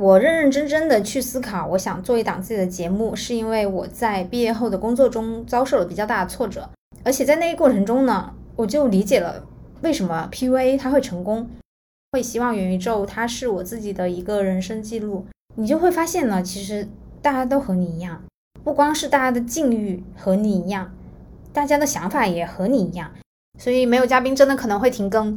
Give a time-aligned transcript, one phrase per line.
[0.00, 6.70] 我认认真真的去思考，我想做一档自己的节目，是因为我在毕业后的工作中遭受了比较大的挫折，
[7.02, 9.44] 而且在那一过程中呢，我就理解了
[9.82, 11.50] 为什么 PUA 它会成功，
[12.12, 15.26] 会希望元宇宙它是我自己的一个人生记录。
[15.56, 16.86] 你就会发现呢，其实
[17.20, 18.22] 大家都和你一样，
[18.62, 20.94] 不光是大家的境遇和你一样，
[21.52, 23.10] 大家的想法也和你一样，
[23.58, 25.36] 所以没有嘉宾真的可能会停更。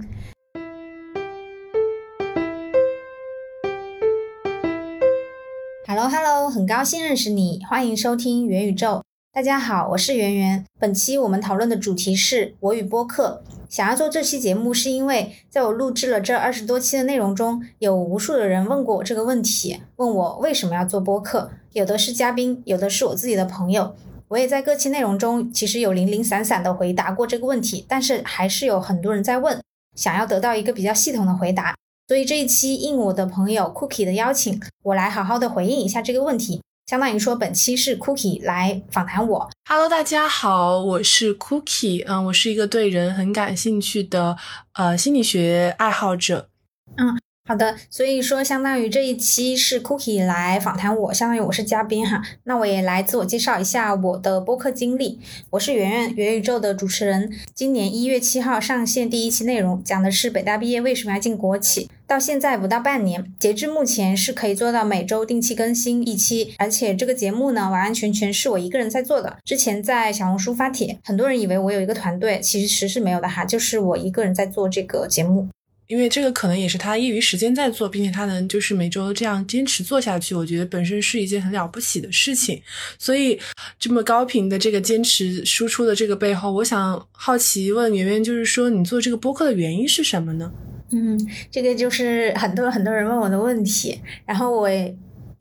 [6.02, 9.04] Hello Hello，很高兴认识你，欢迎收听元宇宙。
[9.32, 10.66] 大家好，我是圆圆。
[10.80, 13.44] 本期我们讨论的主题是我与播客。
[13.70, 21.52] 想要做这期节目，是因为在我录制了这二十多期的内容中，有无数的人问过我这个问题，问我为什么要做播客。
[21.74, 23.96] 有的是嘉宾，有的是我自己的朋友。
[24.30, 29.62] 我也在各期内容中，其实有零零散散的回答过这个问题，但是还是有很多人在问，
[29.96, 31.76] 想要得到一个比较系统的回答。
[32.12, 36.62] 所以这一期应我的朋友 Cookie 的邀请，我来好好的回应一下这个问题。
[36.86, 39.50] 相当于说，本期是 Cookie 来访谈我。
[39.70, 42.04] Hello，大家好，我是 Cookie。
[42.06, 44.36] 嗯，我是一个对人很感兴趣的
[44.74, 46.50] 呃心理学爱好者。
[46.98, 47.18] 嗯。
[47.44, 52.22] 好的，所以说相当于这一期是 Cookie 来访谈我，相当于我是嘉宾哈。
[52.44, 55.20] 那我也来自我介绍一下我的播客经历。
[55.50, 57.30] 我是圆圆元宇宙的主持人。
[57.54, 61.90] 今年一月七号上线第一期内容，讲的是北大毕业为什么要进国企。
[62.08, 69.38] 到现在不到半年，截至目前是可以做到每周定期更新一期，而且这个节目呢完完全全是我一个人在做的。
[69.44, 75.50] 之前在小红书发帖，很多人以为我有一个团队，其实是没有的哈，就是我一个人在做这个节目。
[75.92, 82.62] 因为这个可能也是他业余时间在做，并且他能就是每周这样坚持做下去，我觉得本身是一件很了不起的事情。
[82.98, 83.38] 所以
[83.78, 90.50] 这么高频的这个坚持输出的这个背后，我想好奇问圆圆，就是说你做这个播客的原因是什么呢？
[90.92, 91.20] 嗯，
[91.52, 94.70] 这个就是很多很多人问我的问题，然后我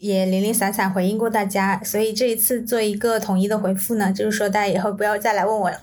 [0.01, 5.79] 也零零散散回应过大家，所以这一次做一个统一的回复呢，就是说大家以后不要再来问我了。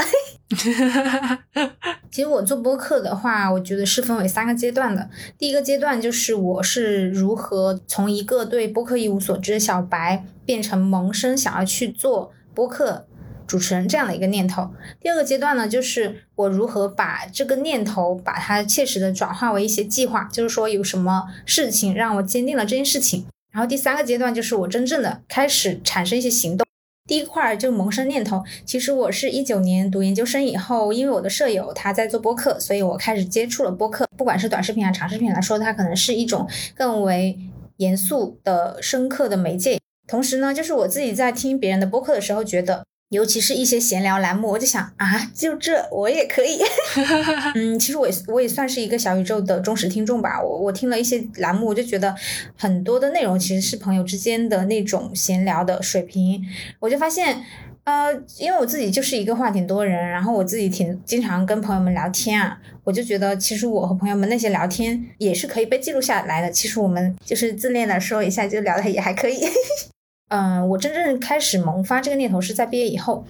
[2.10, 5.08] 其实我做播客的话，我觉得是分为三个阶段的。
[5.38, 13.06] 第一个阶段就是我是如何从一个对播客一无所知的小白，变成萌生想要去做播客
[13.46, 14.72] 主持人这样的一个念头。
[15.00, 23.28] 第二个阶段呢，就是我如何把这个念头，把它切实的转化为一些计划，就是说有什么事情让我坚定了这件事情。
[23.58, 26.64] 然后第三个阶段就是我真正的开始产生一些行动。
[27.10, 34.08] 第一块就萌生念头，其实我是一九年读研究生以后，因为我的舍友他在做播客，所以我开始接触了播客。
[34.16, 37.36] 不管是短视频还是、长视频来说，它可能是一种更为
[37.78, 39.80] 严肃的、深刻的媒介。
[40.08, 42.84] 同时呢，就是我自己在听别人的播客的时候，觉得。
[43.10, 46.60] 尤其是一些闲聊栏目，我就想啊，就这我也可以。
[47.56, 50.42] 嗯，其实我也我也算是一个小宇宙的忠实听众吧。
[50.44, 52.14] 我我听了一些栏目，我就觉得
[52.58, 56.44] 很多的内容其实是朋友之间的那种闲聊的水平。
[56.80, 57.42] 我就发现，
[57.86, 66.52] 呃，因为我自己就是一个话挺多人，然后我自己挺经常跟朋友们聊天啊，我就觉得其实我和朋友们那些聊天也是可以被记录下来的。
[66.52, 69.40] 其实我们就是自恋的说一下，就聊的也还可以。
[70.30, 73.26] 嗯，我真正开始萌发这个念头是在毕业以后。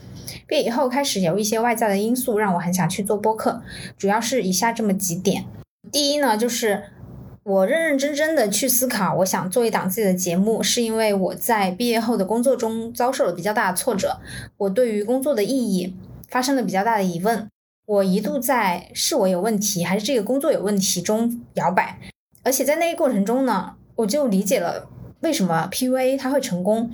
[0.47, 3.61] 毕业以后开始有一些外在的因素让我很想去做播客，
[3.97, 5.45] 主要是以下这么几点。
[5.91, 6.83] 第一呢，就是
[7.43, 14.19] 我认认真真的去思考，我想做一档自己的节目，是因为我在毕业后的工作中遭受了比较大的挫折，
[14.57, 15.95] 我对于工作的意义
[16.29, 17.47] 发生了比较大的疑问，
[17.85, 21.99] 我一度在是我有问题还是这个工作有问题中摇摆，
[22.43, 24.89] 而且在那个过程中呢，我就理解了。
[25.21, 26.91] 为什么 PUA 它会成功？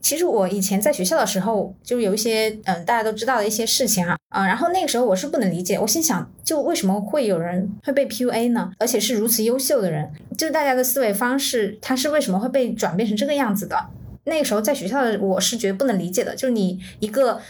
[0.00, 8.70] 其实我以前在学校的时候，就有一些嗯大家都知道的一些事情啊啊，然后那个时候我是不能理解，我心想，就为什么会有人会被 PUA 呢？
[8.78, 13.76] 而且是如此优秀的人，就大家的思维方式，他是为什么会被转变成这个样子的？
[14.24, 17.40] 那个时候在学校的我是绝对不能理解的，就是你一个。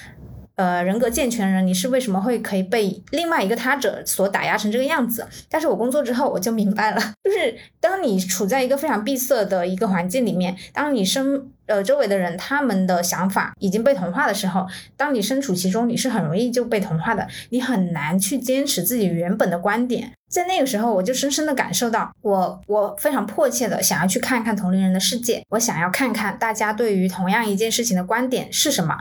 [0.57, 5.27] 呃，人格健全人，你是为什么会可以被另外一个他者所打压成这个样子？
[5.51, 14.67] 但是我工作之后我就明白了，就是当你处在一个非常闭塞的一个环境里面，当你身呃周围的人他们的想法已经被同化的时候，
[14.97, 20.13] 当你身处其中，你是很容易就被同化的，你很难去坚持自己原本的观点。
[20.31, 28.97] 在那个时候，我就深深的感受到，我我非常迫切的想要去看看同龄人的世界，我想要看看大家对于同样一件事情的观点是什么。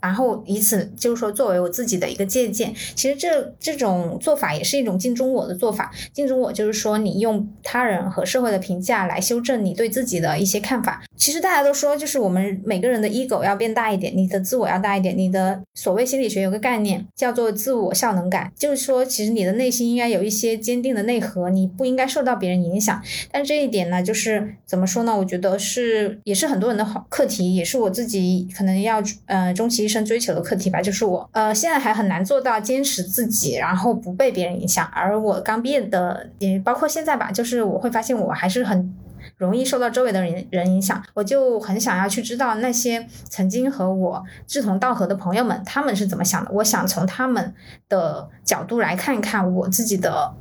[0.00, 2.74] 然后以此就是说作为我自己的一个借鉴。
[2.94, 5.90] 其实这这种做法也是一种镜中我的做法。
[6.12, 11.02] 镜中我就是说你用他人和社会的评价来修正你对自己的一些看法。
[11.16, 15.16] 其实大家都说，就是我们每个人的 ego 要变大一点，你的自我要大一点。
[15.18, 23.02] 你的所谓心理学有个概念叫做自我效能感，就是说其实你的内心应该有一些坚定的内核，你不应该受到别人影响。
[23.32, 25.16] 但这一点呢，就是怎么说呢？
[25.16, 30.82] 我觉得是也是很多人的好课题，也是我自己可能要呃终其一生追求的课题吧。
[30.82, 34.86] 就是我呃现在还很难做到坚持自己，然后不被别人影响。
[34.92, 38.94] 而我刚毕业的，也包括现在吧，就是我会发现我还是很。
[39.36, 46.50] 容易受到周围的人人影响，我就很想要去知道那些曾经和我志同道合的朋友们，他们是怎么想的。
[46.52, 47.54] 我想从他们
[47.88, 50.32] 的角度来看一看我自己的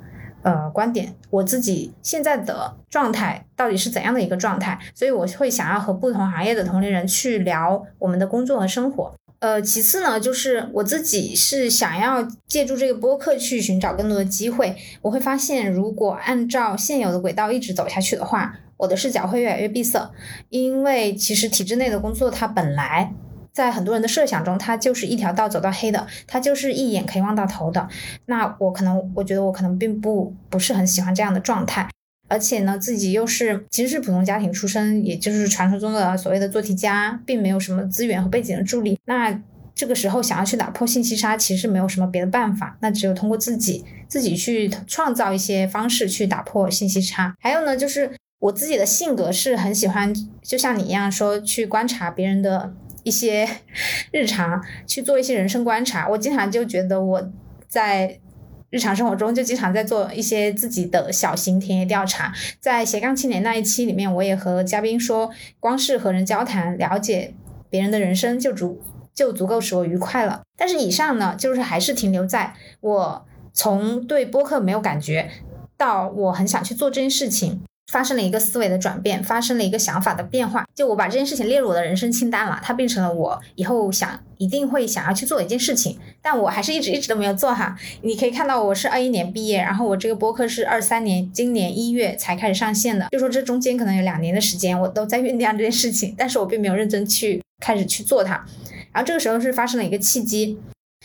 [0.42, 4.80] 呃观点，我自己现在的状态到底是怎样的一个状态。
[4.96, 9.14] 所以我会想要和不同行业的同龄人去聊我们的工作和生活。
[9.40, 14.76] 呃，其次呢，就是我自己是想要借助这个播客去寻找更多的机会。
[15.02, 20.12] 我会发现，如果按照现有的轨道一直走下去的话，我的视角会越来越闭塞，
[20.50, 23.14] 因为其实体制内的工作，它本来
[23.52, 27.88] 在很多人的设想中，它就是一条道走到黑的，它就是一眼可以望到头的。
[28.26, 31.88] 那我可能，我觉得我可能并不不是很喜欢这样的状态，
[32.28, 39.00] 而且呢，自己又是其实是普通家庭出身，也就是传说中的所谓的做题家，并没有什么资源和背景的助力。
[39.06, 39.42] 那
[39.74, 47.36] 这个时候想要去打破信息差，其实没有什么别的办法，那只有通过自己自己去创造一些方式去打破信息差。
[47.40, 48.12] 还有呢，就是。
[48.40, 50.14] 我自己的性格是很喜欢，
[50.44, 52.72] 就像你一样说去观察别人的
[53.02, 53.50] 一些
[54.14, 56.08] 日常，去做一些人生观察。
[56.08, 57.32] 我经常就觉得我
[57.68, 58.20] 在
[58.70, 62.34] 日常生活中就经常在做一些自己的小型田野调查。
[62.60, 65.30] 在斜杠青年那一期里面，我也和嘉宾说，
[65.60, 67.34] 光是和人交谈，了解
[67.70, 68.82] 别人的人生就足
[69.14, 70.42] 就足够使我愉快了。
[70.58, 75.30] 但是以上呢，就是还是停留在我从对播客没有感觉，
[75.78, 77.62] 到我很想去做这件事情。
[77.92, 80.66] 发生了一个思维的转变，发生了一个想法的变化。
[80.76, 85.98] 就我把这件事情列入我的人生清单了，它变成了我以后想一定会想要去做的一件事情。
[86.22, 87.78] 但我还是一直一直都没有做哈。
[88.02, 98.46] 你可以看到我是二一年毕业，然后我这个播客是二三年今年一月才开始上线的，就说这中间可能有两年的时间我都在酝酿这件事情，但是我并没有认真去开始去做它。
[98.92, 100.60] 然后这个时候是发生了一个契机，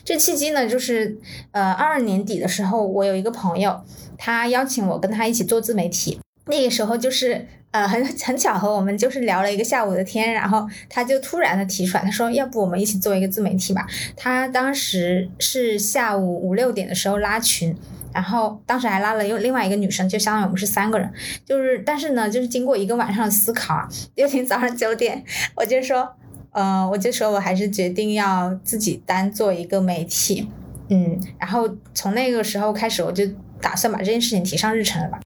[0.05, 1.17] 这契机呢就是
[1.53, 3.83] 呃二二年底的时候，我有一个朋友，
[4.19, 6.19] 他邀请我跟他一起做自媒体。
[6.47, 13.87] 那个时候就是呃很 很巧合，我们就是聊了一个下午的天，然后他就突然的提出来，他说要不我们一起做一个自媒体吧。
[14.17, 17.77] 他当时是下午五六点的时候拉群，
[18.13, 21.11] 然后当时还拉了又另外一个女生，就相当于我们是三个人。
[21.45, 25.25] 就是但是呢，就是经过一个晚上的思考啊，第二天早上九点，
[25.55, 26.09] 我就说，
[26.51, 30.49] 呃，我就说我还是决定要自己单做一个媒体，
[30.89, 33.25] 嗯，然后从那个时候开始，我就
[33.61, 35.21] 打算把这件事情提上日程了吧。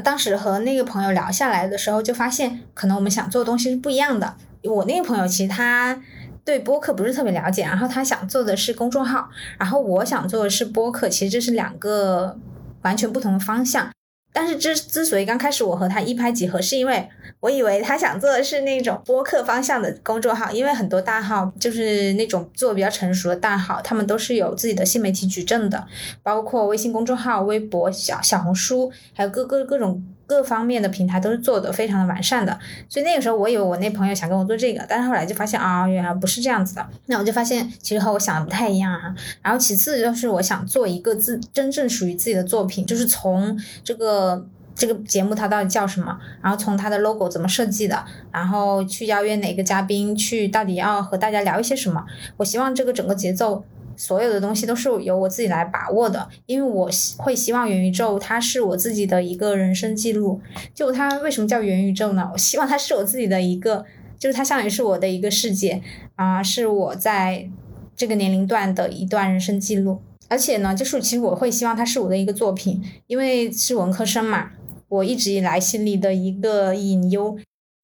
[0.00, 4.34] 当时和那个朋友聊下来的时候，就发现可能我们想做的东西是不一样的。
[4.64, 6.00] 我那个朋友其实他
[6.44, 9.28] 对播客不是特别了解，然后他想做的是公众号，
[9.58, 12.36] 然后我想做的是播客，其实这是两个
[12.82, 13.90] 完全不同的方向。
[14.32, 17.08] 但是之之所以刚开始我和他一拍即合，是因为
[17.40, 25.86] 我以为他想做的是那种播客方向的公众号，因为很多大号就是那种做比较成熟的大号，他们都是有自己的新媒体矩阵的，
[26.22, 30.02] 包括微信公众号、微博、小小红书，还有各各各种。
[30.32, 32.58] 各方面的平台都是做的非常的完善的，
[32.88, 36.88] 所以那个时候我以为我那朋友想跟我做这个，但是后来就发现啊，原来不是这样子的。
[37.04, 39.14] 那我就发现其实和我想的不太一样啊。
[39.42, 52.02] 然后其次就是我想做一个自真正属于自己的作品，就是从这个这个节目它到底叫什么，然后从它的 logo 怎么设计的，然后去邀约哪个嘉宾，去到底要和大家聊一些什么。
[52.38, 53.62] 我希望这个整个节奏。
[53.96, 60.40] 所有的东西都是由我自己来把握的，因为我会希望元宇宙它是我自己的一个人生记录。
[60.74, 62.28] 就它为什么叫元宇宙呢？
[62.32, 63.84] 我希望它是我自己的一个，
[64.18, 65.82] 就是它相当于是我的一个世界
[66.16, 67.48] 啊，是我在
[67.94, 70.00] 这个年龄段的一段人生记录。
[70.28, 74.50] 而且呢，就是其实我会希望它是我的一个作品，因为是文科生嘛，
[74.88, 77.36] 我一直以来心里的一个隐忧，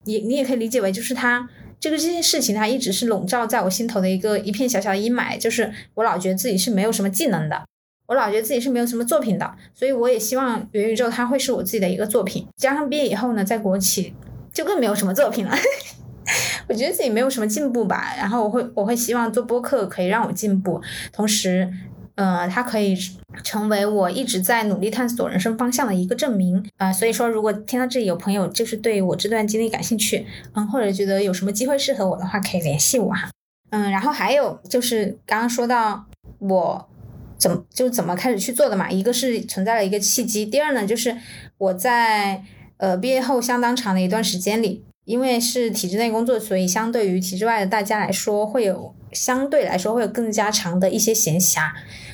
[0.05, 1.49] 你你也可以理解为就是它。
[1.81, 7.65] 这个这件事情，它一直是笼罩在我心头的一个一片小小的阴霾，就是我老觉得自己是没有什么技能的，
[8.07, 12.47] 我老觉得自己是没有什么作品的，所以我也希望元宇宙它会是我自己的一个作品。
[12.57, 14.15] 加上毕业以后呢，在国企
[14.53, 15.57] 就更没有什么作品了，
[16.69, 18.15] 我觉得自己没有什么进步吧。
[18.17, 20.81] 然后我会我会希望做播客可以让我进步，
[21.13, 21.73] 同时。
[22.19, 22.97] 呃，它可以
[23.45, 33.31] 成为我一直在努力探索人生方向的一个证明啊，所以说，如果听到这里有朋友就是对我这段经历感兴趣，嗯，或者觉得有什么机会适合我的话，可以联系我哈。
[33.71, 36.05] 嗯，然后还有就是刚刚说到
[36.41, 36.89] 我
[37.39, 41.17] 怎么就怎么开始去做的嘛，一个是存在了一个契机，第二呢就是
[41.57, 42.43] 我在
[42.79, 51.71] 呃毕业后相当长的一段时间里，因为是体制内工作，所以相对于体制外的大家来说，会有相对来说会有更加长的一些闲暇，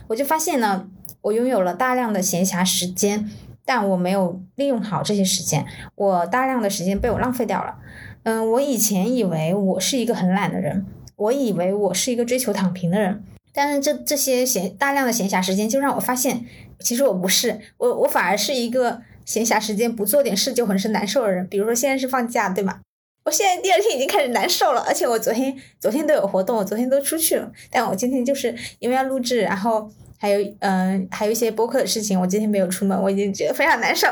[0.07, 0.89] 我就发现呢，
[1.21, 3.29] 我拥有了大量的闲暇时间，
[3.65, 7.75] 但我没有利用好这些时间，我大量的时间被我浪费掉了。
[8.23, 10.87] 嗯，我以前以为我是一个很懒的人。
[11.17, 13.23] 我以为我是一个追求躺平的人，
[13.53, 16.45] 但是这这些闲大量的闲暇时间就让我发现，
[16.79, 21.47] 其实我不是，我我反而是一个闲暇时间不做点事就浑身难受的人。
[21.47, 22.81] 比如说现在是放假，对吗？
[23.25, 34.07] 我现在第二天已经开始难受了，而且我昨天昨天都有活动，我昨天都出去了，但我今天就是因为要录制，然后还有嗯还有一些播客的事情，我今天没有出门，我已经觉得非常难受。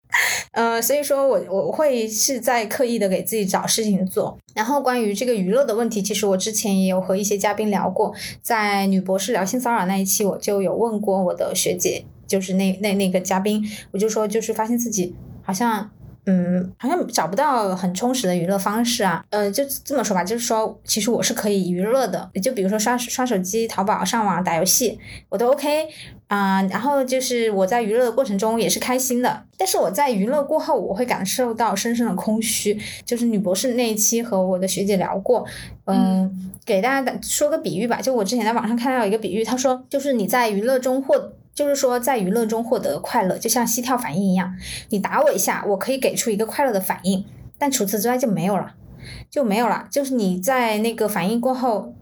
[0.52, 4.38] 呃，所以说我我会是在刻意的给自己找事情做。
[4.54, 15.90] 然后关于这个娱乐的问题，其实我之前也有和一些嘉宾聊过，在女博士聊性骚扰那一期，我就有问过我的学姐，就是那那那个嘉宾，我就说就是发现自己好像。
[16.26, 19.24] 嗯，好像找不到很充实的娱乐方式啊。
[19.30, 25.86] 呃，就这么说吧，就是说，其实我是可以娱乐的，就比如说刷刷手机、淘宝、上网、打游戏，我都 OK
[26.28, 26.62] 啊。
[26.62, 32.80] 然后就是我在娱乐的过程中也是开心的，但是我在娱乐过后，我会感受到深深的空虚。
[33.04, 35.44] 就是女博士那一期和我的学姐聊过，
[35.84, 41.32] 嗯，给大家说个比喻吧，就我之前在网上看到一个比喻，他说就是你在娱乐中获。
[41.54, 44.56] 就是说，在娱乐中获得快乐，就像膝跳反应一样，
[44.88, 47.24] 你打我一下，我可以给出一个快乐的反应，
[47.56, 48.74] 但除此之外就没有了，
[49.30, 49.86] 就没有了。
[49.88, 51.94] 就是你在那个反应过后，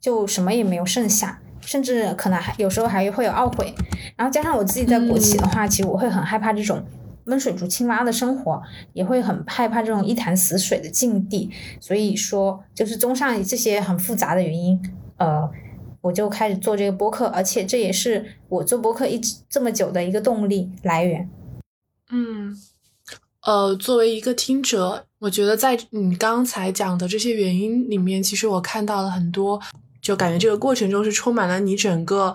[0.00, 3.74] 就什么也没有剩下，甚至可能还有时候还会有懊悔。
[4.16, 6.82] 然后加上我自己在国企的话，其实我会很害怕这种
[7.26, 8.62] 温水煮青蛙的生活，
[8.94, 11.50] 也会很害怕这种一潭死水的境地。
[11.78, 14.80] 所以说，就是综上这些很复杂的原因，
[15.18, 15.50] 呃。
[16.04, 21.26] 我就开始做这个播客，而且这也是我做播客一直这么久的一个动力来源。
[22.10, 22.54] 嗯，
[23.40, 29.58] 呃，作为一个听者，我觉得在你刚才讲的这些原因里面，其实我看到了很多，
[30.02, 32.34] 就感觉这个过程中是充满了你整个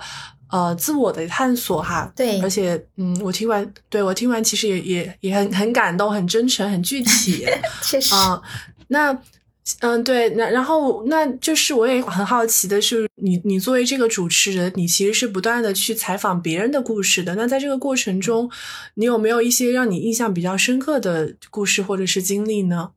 [0.49, 2.11] 呃自我的探索哈。
[2.15, 7.45] 对，而且嗯，我听完，对我听完其实也也也很很感动，很真诚，很具体。
[7.85, 8.41] 确实啊，
[8.87, 9.15] 那。
[9.79, 17.35] 嗯，对，那然后那就是我也很好奇的是，你你作为这个主持人，你其实是不断的去采访别人的故事的。
[17.35, 18.49] 那在这个过程中，
[18.95, 22.91] 你有没有一些让你印象比较深刻的故事或者是经历呢？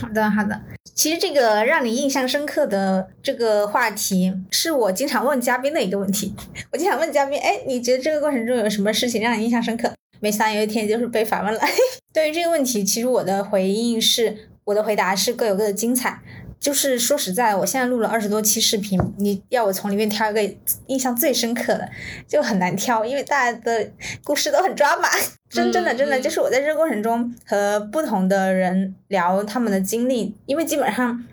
[0.00, 0.60] 好的，好的。
[0.94, 6.34] 其实这个让你印象深刻的这个话题，是我经常问嘉宾的一个问题。
[6.72, 9.92] 我经常问嘉宾，哎，你觉得这个过程中有什么事情让你印象深刻？
[10.20, 11.60] 没想到有一天就是被反问了。
[12.14, 14.48] 对于这个问题，其实我的回应是。
[14.64, 16.20] 我的回答是各有各的精彩，
[16.60, 20.54] 就是说实在，我现在录了二十多期视频，你要我从里面挑一个
[20.86, 21.88] 印象最深刻的，
[22.28, 23.90] 就很难挑，因为大家的
[24.22, 25.08] 故事都很抓马。
[25.50, 31.24] 真真的真的，就是我在这个过程中和不同的人聊他们的经历，因为基本上，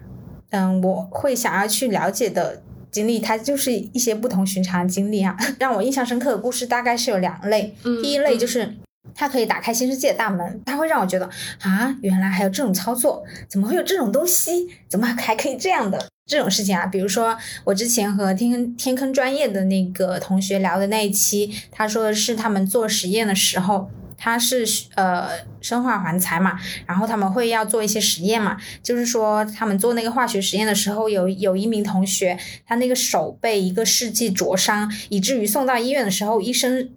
[0.50, 5.38] 嗯，我会想要去了解的经历，它就是一些不同寻常的经历啊。
[5.60, 8.74] 让我印象深刻的故事大概是有两类，第一类就是。
[9.16, 11.30] 它可以打开新世界的大门，它会让我觉得
[11.62, 14.70] 啊，原来还有这种操作，怎么会有这种东西？
[14.88, 16.86] 怎么还可以这样的这种事情啊？
[16.86, 24.66] 比如说我之前和天天坑专业的那个同学聊的那一期，他说的是他们做实验的时候，他是
[24.96, 25.30] 呃
[25.60, 36.90] 生化环材嘛，然后他们会要做一些实验嘛，就是说他们做那个化学实验的时候，有有一名同学，他那个手被一个试剂灼伤，以至于送到医院的时候，医生。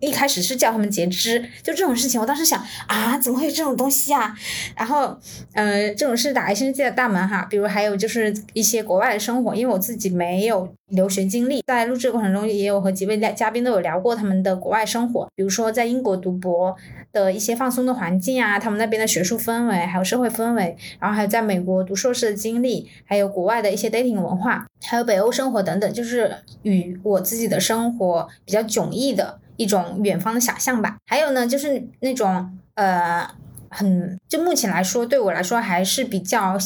[0.00, 4.34] 一开始是叫他们截肢，就这种事情，我当时想啊，怎么会有这种东西啊？
[4.76, 5.16] 然后，
[5.52, 7.46] 呃，这种是打开新世界的大门哈。
[7.50, 16.74] 比如还有就是一些国外的生活，因为我自己没有留学经历，在录制过程中也有和几位嘉宾都有聊过他们的国外生活，比如说在英国读博
[17.12, 29.38] 的一些放松的环境啊，他们那边的学术氛围，还有社会氛围，然后还有在美国读硕士的经历，还有国外的一些 dating 文化，还有北欧生活等等，就是与我自己的生活比较迥异的。
[29.60, 33.28] 一种远方的想象吧，还有呢，就是那种呃，
[33.68, 36.56] 很就目前来说，对我来说还是比较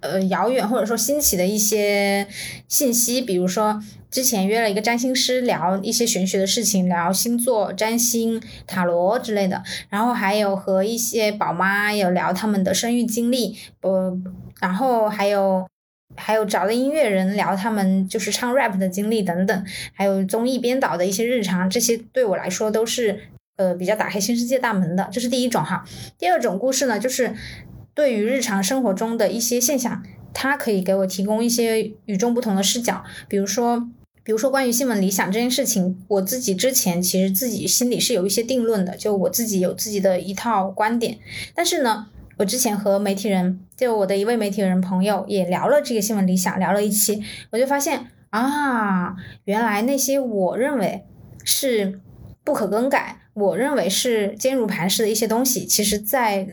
[0.00, 2.26] 呃遥远或者说新奇的一些
[2.66, 14.12] 信息，比如说之前约了一个占星师聊一些玄学的事情，聊星座、占星、塔罗之类的，然后还有和一些宝妈有聊他们的生育经历，呃，
[14.60, 15.64] 然后还有。
[16.16, 23.18] 还有找的音乐人聊他们就是唱 rap 的经历等等，还有综艺编导的一些日常，这些对我来说都是
[23.56, 25.08] 呃比较打开新世界大门的。
[25.12, 25.84] 这是第一种哈。
[26.18, 27.34] 第二种故事呢，就是
[27.94, 30.02] 对于日常生活中的一些现象，
[30.32, 33.88] 它可以给我提供一些与众不同的视角，比如说。
[34.26, 41.18] 比如说关于新闻理想这件事情，我自己之前其实自己心里是有一些定论的，就我自己有自己的一套观点。
[41.54, 49.14] 但是呢，我之前和媒体人，就我的一位媒体人朋友也聊了这个新闻理想，聊了一期，我就发现啊，
[49.44, 51.04] 原来那些我认为
[51.44, 52.00] 是
[52.42, 56.46] 不可更改，我认为是坚如磐石的一些东西，其实在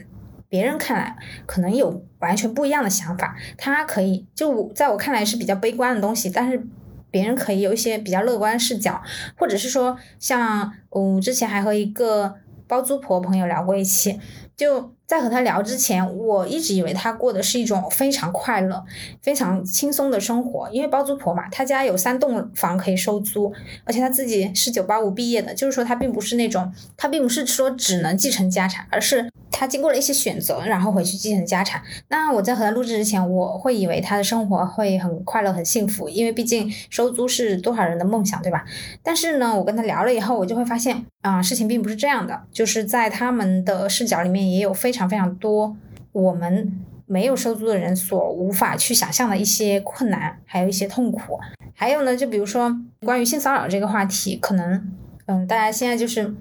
[0.47, 3.35] 别人看来可能有完全不一样的想法。
[3.57, 6.67] 他可以就我在我看来是比较悲观的东西，但是。
[7.13, 9.01] 别人可以有一些比较乐观视角，
[9.37, 12.35] 或者是说，像我之前还和一个
[12.69, 14.17] 包租婆朋友聊过一期，
[14.55, 18.81] 就在和他聊之前，我一直以为他过的是一种非常快乐、
[19.21, 23.51] 非常轻松的生活，因为包租婆嘛，他家有三栋房可以收租，
[23.83, 29.29] 而且他自己是九八五毕业的，就是说他并不是那种，他并不是说只能继承家产，而是。
[29.53, 31.81] 他经过了一些选择，然后回去继承家产。
[32.07, 38.63] 那我在和他录制之前，我会以为他的生活会很快乐、很幸福，因为毕竟收租是多少人的梦想，对吧？
[39.03, 42.41] 但是呢，我跟他聊了以后，我就会发现啊，事情并不是这样的。
[42.53, 45.75] 就是在他们的视角里面，也有非常非常多
[46.11, 46.71] 我们
[47.05, 51.39] 没有收租的人所无法去想象的一些困难，还有一些痛苦。
[51.73, 54.91] 还有呢，就比如说关于性骚扰这个话题，可能
[55.25, 56.33] 嗯，大家现在就是。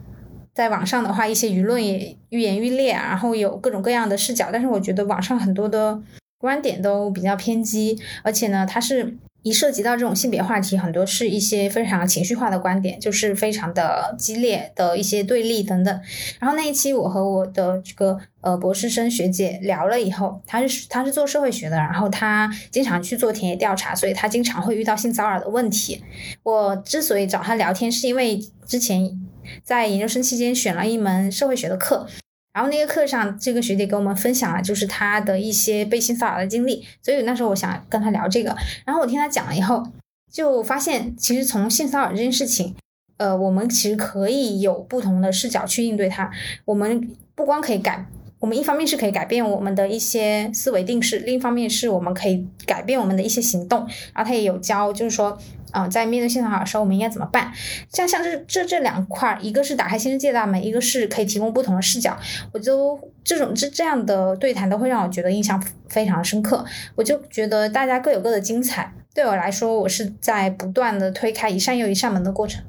[0.52, 4.49] 在网上的话，一些舆论也愈演愈烈，然后有各种各样的视角。
[4.52, 6.02] 但是我觉得网上很多的
[6.38, 16.00] 观点都比较偏激，而且呢，它是一涉及到这种性别话题，很多是一些非常情绪化的观点，就是非常的激烈的一些对立等等。
[16.38, 26.02] 然后那一期我和我的这个呃博士生学姐聊了以后，她是她是做社会学的，然后她经常去做田野调查，所以她经常会遇到性骚扰的问题。
[26.42, 29.18] 我之所以找她聊天，是因为之前。
[29.64, 32.06] 在研究生期间选了一门社会学的课，
[32.52, 38.57] 然后那个课上，这个学姐给我们分享了就是她的一些被性骚扰的经历，所以那时候我想跟她聊这个。
[38.85, 39.87] 然后我听她讲了以后，
[40.33, 42.75] 就发现其实从性骚扰这件事情，
[43.19, 46.30] 呃，我们其实可以有不同的视角去应对它。
[46.64, 48.04] 我们不光可以改，
[48.40, 53.80] 我们一方面是可以改变我们的一些思维定式，另一方面是我们可以改变我们的一些行动。
[54.12, 55.38] 然后他也有教，就是说。
[55.73, 57.52] 啊，在面对性骚扰的时候，我们应该怎么办？
[57.92, 62.18] 像像这这这两块，一个是打开新世界大门，一个是可以提供不同的视角。
[62.52, 66.64] 我就这种这这样的对谈都会让我觉得印象非常深刻。
[66.97, 68.92] 我就觉得大家各有各的精彩。
[69.14, 72.64] 对我来说，我是在不断的推开一扇又一扇门的过程。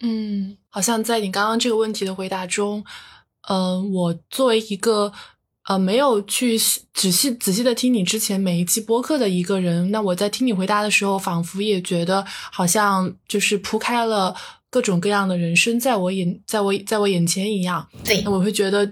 [0.00, 2.82] 嗯，好像在你刚刚这个问题的回答中，
[3.48, 5.12] 嗯，我作为一个。
[5.66, 6.58] 呃，没有去
[6.92, 14.36] 仔细仔细的听你之前每一期播客的一个人，那我在听你回答的时候，仿佛也觉得好像就是铺开了
[14.68, 17.88] 各种各样的人生在我眼，在我在我眼前一样。
[18.04, 18.86] 对，那我会觉得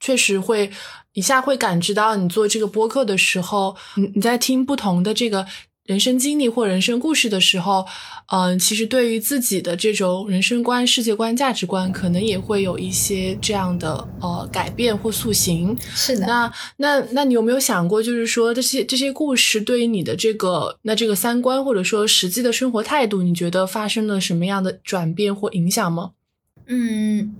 [0.00, 0.70] 确实会
[1.14, 5.46] 一下会感知到你做这个播客的时候，你你在听不同的这个。
[5.88, 7.86] 人生经历或人生故事的时候，
[8.26, 15.74] 嗯，其实对于自己的这种人生观、世界观、价值观，可能也会有一些这样的呃改变或塑形。
[15.94, 16.26] 是的。
[16.26, 26.10] 那那那你有没有想过，就是说这些这些故事对于你的这个那这个三观，或者说实际的生活态度，你觉得发生了什么样的转变或影响吗？
[26.66, 27.34] 嗯，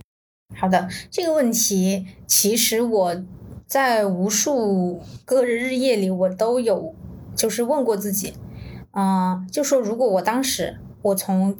[0.57, 3.15] 好的，这个问题其实我
[3.67, 6.95] 在无数个日日夜里，我都有。
[7.39, 8.35] 就是问过自己，
[8.93, 11.57] 嗯，就说如果我当时我从，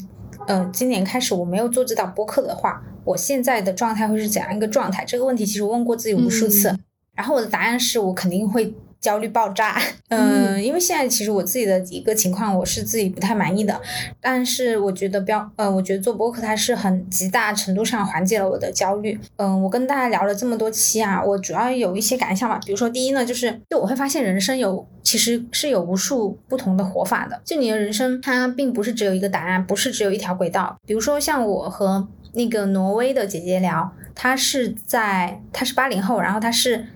[0.49, 5.05] 呃，今年开始我没有做这档播客的话，我现在的状态会是怎样一个状态？
[5.05, 6.77] 这个问题其实我问过自己无数次，
[7.15, 8.75] 然后我的答案是我肯定会。
[9.01, 13.81] 焦虑爆炸， 嗯，因为现在其实我自己的一个情况，我是自己不太满意的，
[14.21, 19.19] 但是我觉得标，呃，我觉得做播客它是很极大程度上缓解了我的焦虑。
[19.37, 22.59] 嗯，我跟大家聊了这么多期啊，我主要有一些感想吧。
[22.67, 30.77] 比如说，第一呢，就是就我会发现人生有其实是有无数不同的活法的，就你的人生它并不是只有一个答案，不是只有一条轨道。
[30.87, 36.87] 比如说像我和那个挪威的姐姐聊，她是在她是八零后，然后她是。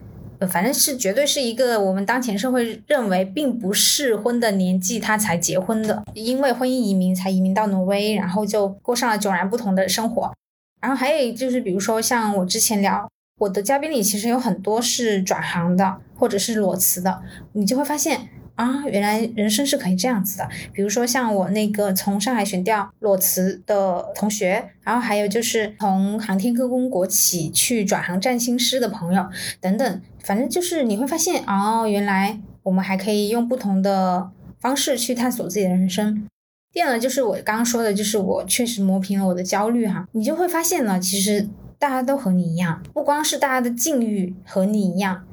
[0.46, 10.32] 反正是绝对是一个我们当前社会认为并不适婚的年纪，他才结婚的，因为婚姻移民才移民到挪威，然后就过上了迥然不同的生活。
[10.80, 18.28] 然后还有就是，比如说像我之前聊我的嘉宾里，其实有很多是转行的，或者是裸辞的，你就会发现。
[18.54, 20.46] 啊，原来人生是可以这样子的。
[20.74, 29.26] 比如说像我那个从上海选调裸辞的同学，然后还有就是从航天科工国企去转行占星师的朋友
[29.58, 34.30] 等等，反正就是你会发现，哦，原来我们还可以用不同的
[34.60, 36.26] 方式去探索自己的人生。
[36.72, 45.24] 第二呢，就是我刚刚说的，就是我确实磨平了我的焦虑哈，你就会发现呢，其实大家都和你一样，不光是大家的境遇和你一样。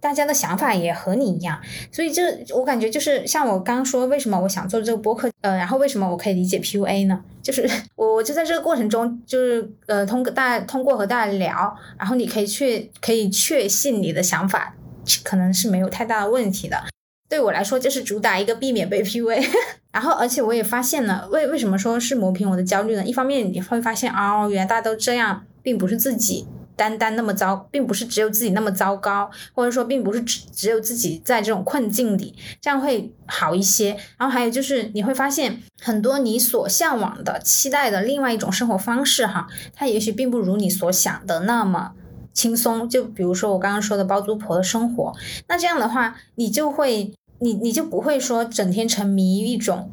[0.00, 1.60] 大家的想法也和你一样，
[1.92, 2.22] 所以这
[2.54, 7.22] 我感觉就是像我刚说，为什么我想做这个播客，呃，然后为什么我可以理解 PUA 呢？
[7.42, 14.74] 就是 我我就在这个过程中，就是呃，通过大通过和大家聊，然后你可以确可以确信你的想法
[15.22, 16.84] 可能是没有太大的问题的。
[17.28, 19.46] 对我来说，就是主打一个避免被 PUA。
[19.92, 23.04] 然后，而且我也发现了，为为什么说是磨平我的焦虑呢？
[23.04, 26.46] 一方面你会发现，哦，原来大家都这样，并不是自己。
[26.80, 33.90] 单单那么糟，并不是只有自己那么糟糕，或者说并不是只只有自己在这种困境里，这样会好一些。
[34.16, 41.92] 然后还有就是你会发现很多你所向往的、期待的另外一种生活方式，哈，它也许并不如你所想的那么
[42.32, 42.88] 轻松。
[42.88, 45.14] 就比如说我刚刚说的包租婆的生活，
[45.48, 49.90] 那这样的话，你就会你你就不会说整天沉迷于一种。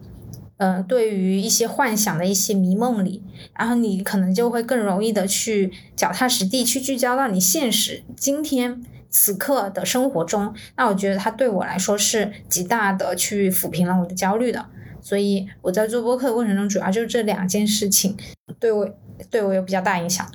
[0.57, 3.21] 嗯，对于一些幻想的一些迷梦里，
[3.55, 10.51] 然后你可能就会更容易的去脚踏实地，去聚焦到你现实今天此刻的生活中。
[10.75, 14.65] 那我觉得它对我来说是极大的去抚平了我的焦虑的。
[14.99, 18.17] 所以我在做播客的过程中，主要就是这两件事情
[18.59, 18.89] 对我
[19.29, 20.27] 对我有比较大影响。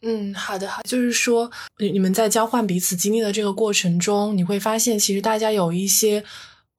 [0.00, 6.24] 嗯，好的，好，就是说你你们在交换彼此经历的这个过程中，你会发现其实大家有一些。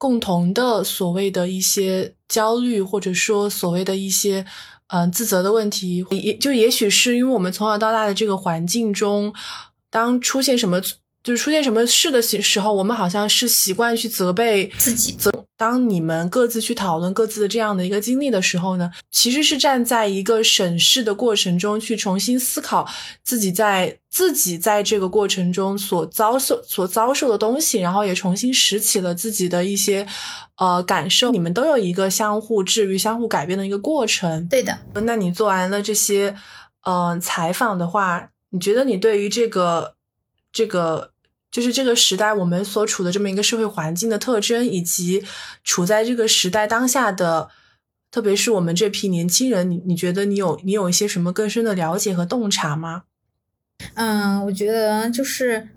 [0.00, 4.46] 共同的所谓的一些焦虑，或者说所谓的一些
[4.86, 9.34] 嗯自责的问题，也就也许是因为我们从小到大的这个环境中，
[9.90, 10.80] 当出现什么。
[11.22, 15.12] 就是出现什么事的时时候，我们好像是习惯去责备自己。
[15.12, 22.88] 责当你们各自去讨论各自的这样的一个经历的时候呢，其实是站在一个审视的过程中去重新思考
[23.22, 30.06] 自己在自己在这个过程中所遭受所遭受的东西，然后也重新拾起了自己的一些
[30.56, 31.30] 呃感受。
[31.30, 34.48] 你们都有一个相互治愈、相互改变的一个过程。
[34.48, 34.78] 对的。
[34.94, 36.34] 那你做完了这些
[36.86, 39.94] 嗯采访的话，你觉得你对于这个？
[40.52, 41.09] 这个
[41.50, 45.24] 就是这个时代我们所处的这么一个社会环境的特征，以及
[45.64, 47.48] 处在这个时代当下的，
[48.10, 53.04] 特别是我们这批年轻人，你你觉得你有你有一些什么更深的了解和洞察吗？
[53.94, 55.68] 嗯，我觉得就是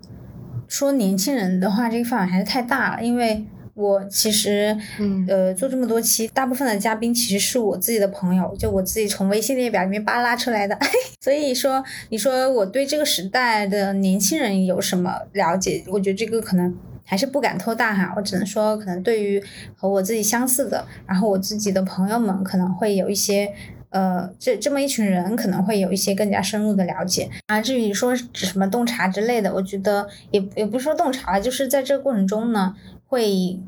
[0.68, 3.46] 说年轻人的话，这个范围还是太大了，因为。
[3.74, 10.78] 我其实，嗯，呃，做这么多期，大部分的嘉宾其实是我自己的朋友，就我自己从微信列表里面扒拉出来的。
[11.20, 15.82] 所以说，你说我对这个时代的年轻人有什么了解？
[15.88, 16.72] 我觉得这个可能
[17.04, 18.14] 还是不敢托大哈。
[18.16, 19.42] 我只能说，可能对于
[19.74, 23.52] 和我自己相似的，然后我自己的朋友们，可能会有一些，
[23.90, 27.60] 呃，这这么一群人可能会有一些更加深入的了解啊。
[27.60, 32.76] 至于说什么洞察之类的，我觉得也也不是说洞察，就是在这个过程中呢。
[33.14, 33.60] 会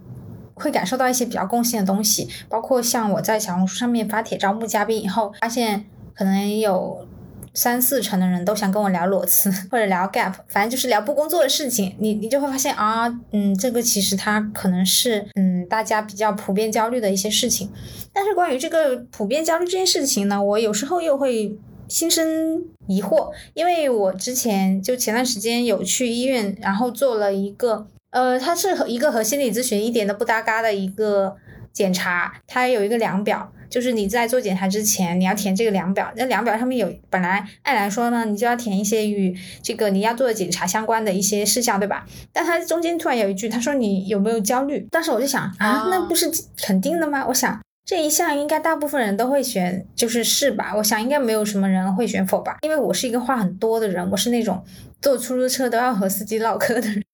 [0.54, 7.06] 会感受到一些比较共性的东西，包括像我在小红书上面发帖招募嘉宾以后，发现可能有
[7.54, 11.94] 三四成的人都想跟我聊裸辞 或者聊 gap，反正就是聊不工作的事情。
[11.98, 17.70] 你你就会发现啊，嗯，这个其实它可能是嗯大家比较普遍焦虑的一些事情。
[18.12, 21.56] 但是关于这个普遍焦虑这件事情呢，我有时候又会
[21.87, 27.87] 心生疑惑，因为我之前就前段时间有去医院，然后做了一个。
[28.16, 31.37] 呃，它是和一个和心理咨询一点都不搭嘎的一个
[31.70, 36.11] 检查，它有一个量表，就是你在做检查之前，你要填这个量表。
[36.16, 42.07] 那量表上面有，本来按来说呢，你就要填一些与这个你要做的检查相关的一些事项，对吧？
[42.33, 44.88] 但它中间突然有一句，他说你有没有焦虑？
[44.90, 46.31] 当时我就想啊，那不是
[46.62, 47.26] 肯定的吗？
[47.29, 50.72] 我想这一项应该大部分人都会选，就是是吧？
[50.74, 54.64] 我想应该没有什么人会选否吧，因为我是一个话很多的人，我是那种
[55.02, 57.05] 坐出租车都要和司机唠嗑的人。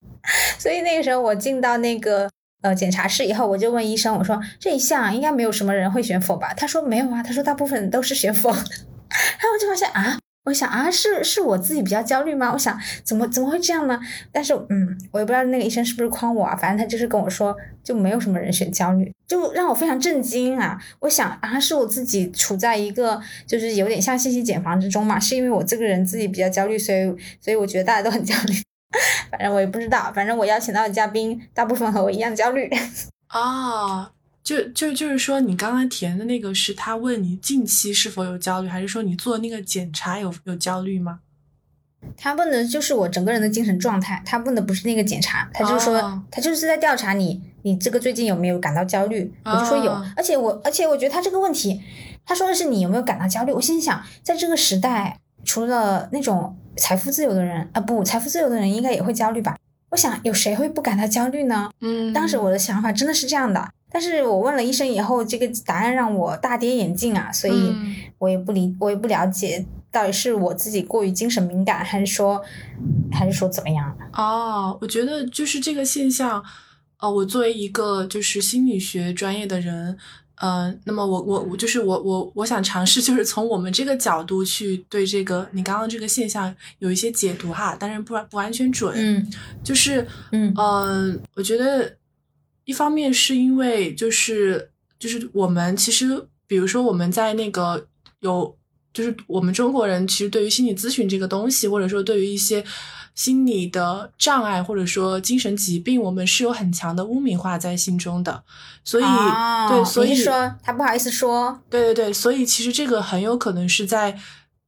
[0.58, 2.30] 所以那个时候我进到那个
[2.62, 6.54] 呃检查室以后，我就问医生，我说这一项应该没有什么人会选否吧？
[6.54, 8.50] 他说没有啊，他说大部分都是选否。
[8.52, 12.50] 然后我就发现啊，我想啊，是是我自己比较焦虑吗？
[12.52, 14.00] 我想怎么怎么会这样呢？
[14.32, 17.54] 但是嗯，我也不知道那个医生是不是诓我啊，反正他就是跟我说
[17.84, 20.80] 就没有什么人选焦虑，就让我非常震惊啊！
[21.00, 25.20] 我想啊，是我自己处在一个就是有点像信息茧房之中嘛？
[25.20, 27.04] 是因为我这个人自己比较焦虑，所以
[27.38, 28.54] 所以我觉得大家都很焦虑。
[29.30, 32.70] 反正我也不知道，反正我邀请到的嘉宾大部分和我一样焦虑。
[33.28, 41.20] 啊， 就就就是说，你刚刚填的那个是他问你近期是否有焦虑，还是说你做那个检查有有焦虑吗？
[42.16, 49.32] 他问的就是我整个人的精神状态，他问的不是那个检查，他就是说他就是在调查你，你这个最近有没有感到焦虑？
[49.44, 51.80] 我就说有，而且我而且我觉得他这个问题，
[52.26, 53.52] 他说的是你有没有感到焦虑？
[53.52, 56.56] 我心想，在这个时代，除了那种。
[56.74, 59.58] 财富自由的人啊，不，财富自由的人应该也会焦虑吧？
[59.90, 61.70] 我想，有谁会不感到焦虑呢？
[61.82, 67.74] 嗯，当时我的想法真的是这样的，但是我问了医生以后，这个答案让我大跌眼镜啊，所以
[68.16, 72.42] 我也不理，我也不了解到底是我自己过于精神敏感，还是说，
[73.12, 73.94] 还是说怎么样？
[74.14, 76.42] 哦，我觉得就是这个现象，
[77.00, 79.98] 呃，我作为一个就是心理学专业的人，
[80.36, 89.26] 呃，那么我我我就是我我我想尝试就是从我们这个角度去对这个你刚刚这个现象有一些解读哈，当然不不完全准，嗯，
[89.62, 91.96] 就是嗯呃，我觉得
[92.64, 97.86] 一方面是因为就是就是我们其实比如说我们在那个
[98.20, 98.56] 有。
[98.94, 102.62] 就是我们中国人其实对于心理咨询这个东西，或者说对于一些
[103.14, 108.42] 心理的障碍，或者说精神疾病，我们是有很强的污名化在心中的。
[108.84, 109.04] 所以，
[109.68, 111.60] 对，所以说他不好意思说。
[111.70, 114.18] 对对对，所以其实这个很有可能是在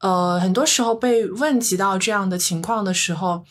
[0.01, 3.45] 呃很多时候被问及到这样的情况的时候，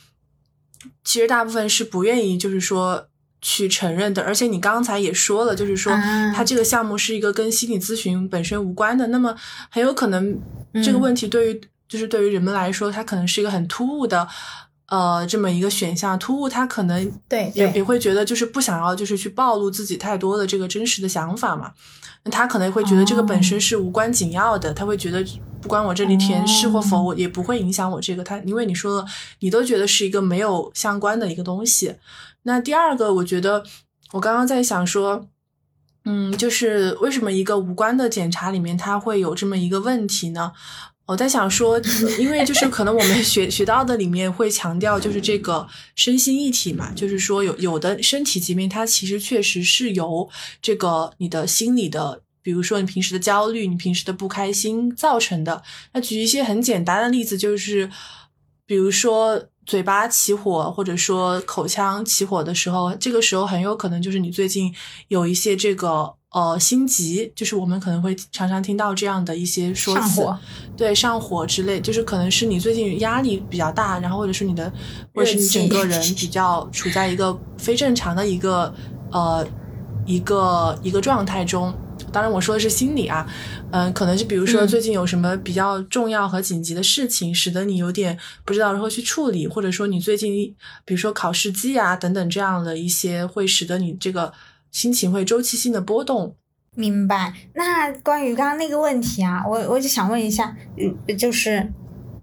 [1.04, 3.08] 其实大部分是不愿意，就是说。
[3.46, 5.92] 去承认的，而且你刚才也说了，就是说
[6.34, 9.36] 他这个项目是一个跟心理咨询本身无关的，那么
[9.70, 10.40] 很有可能
[10.82, 14.26] 这个问题对于就是对于人们来说，它可能是一个很突兀的，
[14.88, 16.18] 呃，这么一个选项。
[16.20, 21.72] 突兀，他可能对也也会觉得就是不想要就是去暴露自己太多的这个真实的想法嘛，
[22.24, 25.26] 那他可能会觉得这个本身是无关紧要的，他会觉得
[25.62, 29.06] 不管我这里填是或否，我也不会影响我这个他，因为你说了，
[29.40, 31.96] 你都觉得是一个没有相关的一个东西。
[32.44, 33.64] 那第二个，我觉得
[34.12, 35.26] 我刚刚在想说，
[36.04, 40.52] 嗯，就是为什么一个无关的检查里面它会有这么一个问题呢？
[41.14, 41.80] 我在想说，
[42.18, 50.28] 因为就是可能我们学学到的里面会强调，就是这个身心一体嘛，就是说有有的身体疾病它其实确实是由
[50.60, 55.62] 这个你的心理的，比如说你平时的焦虑、你平时的不开心造成的。
[55.94, 57.92] 那举一些很简单的例子，就是
[58.66, 59.50] 比如说。
[59.66, 64.74] 嘴巴起火，或者说口腔起火的时候，这个时候很有可能就是你最近
[65.08, 70.22] 有一些这个呃心急，就是我们可能会常常听到这样的一些说辞，
[70.76, 74.72] 对上火之类，就是可能是你最近压力比较大，然后或者是你的，
[75.14, 78.74] 或者是你整个人比较处在一个非正常的一个
[79.12, 79.46] 呃
[80.06, 81.74] 一个一个状态中。
[82.14, 83.28] 当然，我说的是心理啊，
[83.72, 90.32] 嗯，可能是比如说最近有什么比较重要和紧急的事情，使得你有点不知道如何去处理，或者说你最近
[90.86, 94.32] 比如说考试季啊等等这样的一些，会使得你这个
[94.72, 96.36] 心情会周期性的波动。
[96.76, 97.34] 明白。
[97.56, 101.68] 那关于刚刚那个问题啊，我我就想问一下，嗯，就是，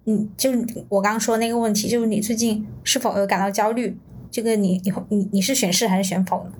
[0.06, 0.50] 嗯，就
[0.88, 3.96] 我刚刚说那个问题，就是你最近是否有感到焦虑？
[4.30, 6.52] 这个你你你你是选是还是选否呢？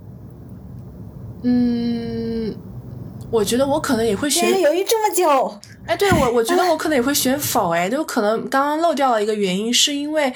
[1.43, 2.57] 嗯。
[3.31, 10.33] 我觉得我可能也会选犹豫这么久，哎，对我，我觉得我可能也会选否，哎，就可能刚刚漏掉了一个原因，是因为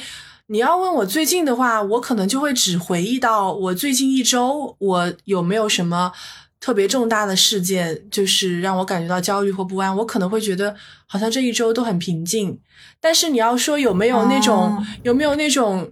[0.47, 6.13] 你要问我最近的话，我可能就会只回忆到我最近一周我有没有什么
[6.61, 10.75] 特别重大的事件，就是让我感觉到焦虑或不安，我可能会觉得
[11.07, 12.61] 好像这一周都很平静，
[13.01, 15.91] 但是你要说有没有那种有没有那种。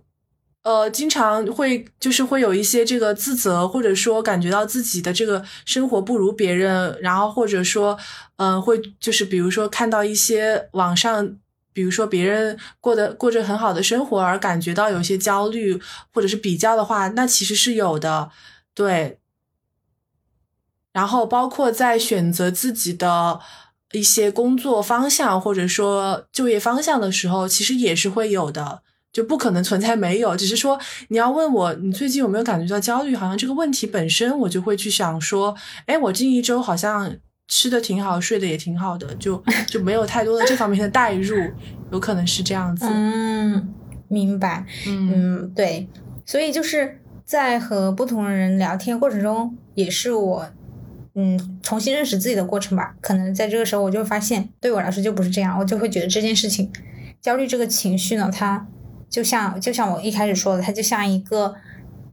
[0.63, 7.99] 呃，经常会就是会有一些这个自责，或者说感觉到自己的这个生活不如别人，然后或者说，
[8.37, 11.37] 嗯，会就是比如说看到一些网上，
[11.73, 15.81] 比如说别人过得过着很好的生活而感觉到有些焦虑，
[16.15, 18.31] 或者是比较的话，那其实是有的，
[18.75, 19.19] 对。
[20.93, 23.41] 然后包括在选择自己的
[23.93, 28.83] 一些工作方向或者说就业方向的时候，其实也是会有的。
[29.13, 37.15] 就不可能存在没有，只是说你要问我你最近有没有感觉到焦虑，好像这个问题本身我就会去想说，哎，我近一周好像
[37.47, 41.37] 吃的挺好，睡得也挺好的，就就没有太多的这方面的代入，
[41.91, 42.87] 有可能是这样子。
[42.89, 43.75] 嗯，
[44.09, 44.65] 明白。
[44.87, 45.87] 嗯，对，
[46.25, 50.49] 所以就是在和不同的人聊天过程中，也是我
[51.15, 52.95] 嗯重新认识自己的过程吧。
[53.03, 56.73] 可能在这个时候，我就发现对我来说就不是这样，我就会觉得这件事情，
[57.21, 58.67] 焦虑这个情绪呢，它。
[59.13, 61.55] 就像就像我一开始说的，它就像一个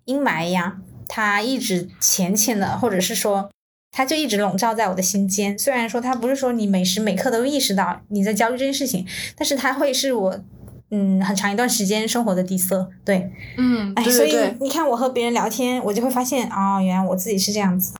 [0.03, 3.49] 阴霾一样，它一直浅浅的，或者是说，
[3.89, 5.57] 它就一直笼罩在我的心间。
[5.57, 9.07] 虽然说它不是说你每时每刻都意识到你在焦虑这件事情，
[9.37, 10.43] 但是它会是我
[10.91, 12.89] 嗯很长一段时间生活的底色。
[13.05, 17.93] 对，嗯，哎，所以你看我和别人聊天，我就会发现哦，原来我自己是这样子。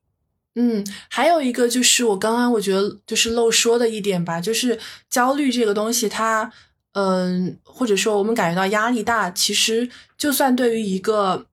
[0.56, 4.78] 嗯，还有一个就是我刚刚我觉得就是漏说的一点吧，就是
[5.10, 6.52] 焦虑这个东西它。
[6.94, 11.46] 嗯，或者说我们感觉到压力大，其实就算对于一个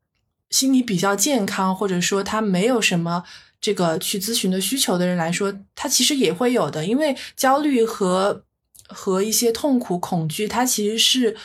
[0.51, 3.23] 心理比较健康，或者说他没有什么
[3.61, 6.87] 这个去咨询的需求的人来说，他其实也会有的。
[6.87, 8.43] 因为焦虑和
[8.89, 11.37] 和一些痛苦、恐惧，它其实是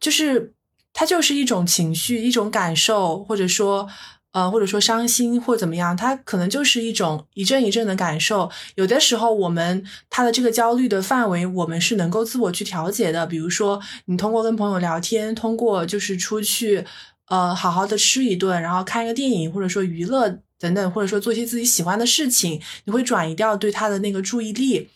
[0.00, 0.52] 就是
[0.92, 3.88] 它就是一种情绪、一种感受，或者说
[4.34, 8.50] 呃，或者说伤心或怎么样，它可能就是一种一阵一阵的感受。
[8.74, 13.24] 有的时候，我们他的这个焦虑的范围，我们是能够自我去调节的。
[13.24, 16.84] 比如说，你通过跟朋友聊天，通过就是出去，
[17.28, 24.90] 呃，好好的吃一顿，然后看一个电影，或者说娱乐等等，或者说做一些自己喜欢的事情，你会转移掉对他的那个注意力。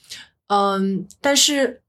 [0.48, 1.82] 嗯，但是。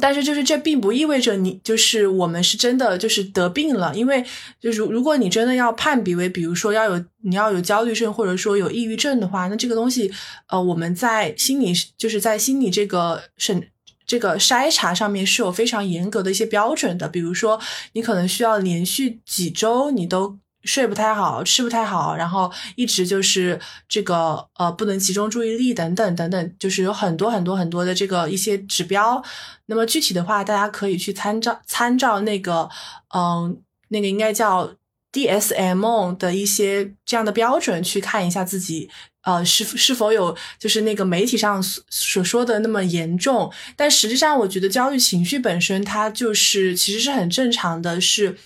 [0.00, 4.22] 但是，就是这并不意味着你就是我们是真的就是得病了，因为
[4.60, 10.12] 就是如果你真的要判别为，比如说要有你要有焦虑症或者说有抑郁症的话，那这个东西，
[10.48, 13.66] 呃，我们在心理就是在心理这个审
[14.06, 17.58] 这个筛查上面是有非常严格的一些标准的，比如说
[17.94, 20.38] 你可能需要连续几周你都。
[20.68, 29.24] 睡不太好，吃不太好，然后一直就是这个呃不能集中注意力等等等等，就是有很多很多很多的这个一些指标。
[29.64, 32.68] 那么具体的话，大家可以去参照参照那个
[33.14, 34.70] 嗯那个应该叫
[35.10, 38.90] DSM 的一些这样的标准去看一下自己
[39.22, 43.50] 呃是是否有就是那个媒体上所说的那么严重。
[43.74, 48.36] 但实际上，我觉得焦虑情绪本身它就是其实是很正常的，是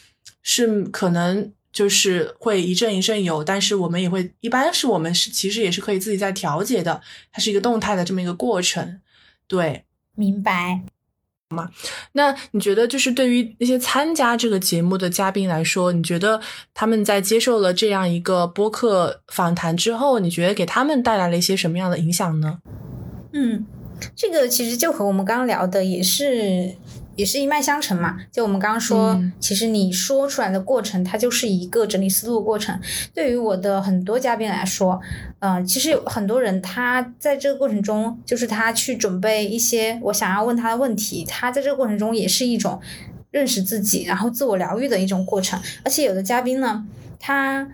[0.45, 1.53] 是可能。
[1.73, 7.01] 就是会一阵一阵有，但是我们也会，一般是我们是其实也是可以自己在调节的，
[7.33, 9.01] 它是一个动态的这么一个过程，
[9.49, 10.83] 对，明白
[11.49, 11.71] 吗？
[12.13, 16.41] 那你觉得就是对于那些参加这个节目的嘉宾来说，你觉得
[16.75, 22.59] 他们在接受了这样一个播客访谈之后，你觉得给他们带来了一些什么样的影响呢？
[23.33, 23.65] 嗯，
[24.15, 26.77] 这个其实就和我们刚刚聊的也是。
[27.15, 32.79] 也是一脉相承嘛，就我们刚刚说，其实你说出来的过程，它就是一个整理思路的过程。
[33.15, 34.99] 对于我的很多嘉宾来说，
[35.39, 42.81] 呃，其实有很多人他在这个过程中，就是他去准备一些我想要问他的问题，他在这个过程中也是一种
[43.31, 45.61] 认识自己，然后自我疗愈的一种过程。
[45.85, 46.87] 而且有的嘉宾呢，
[47.21, 47.69] 他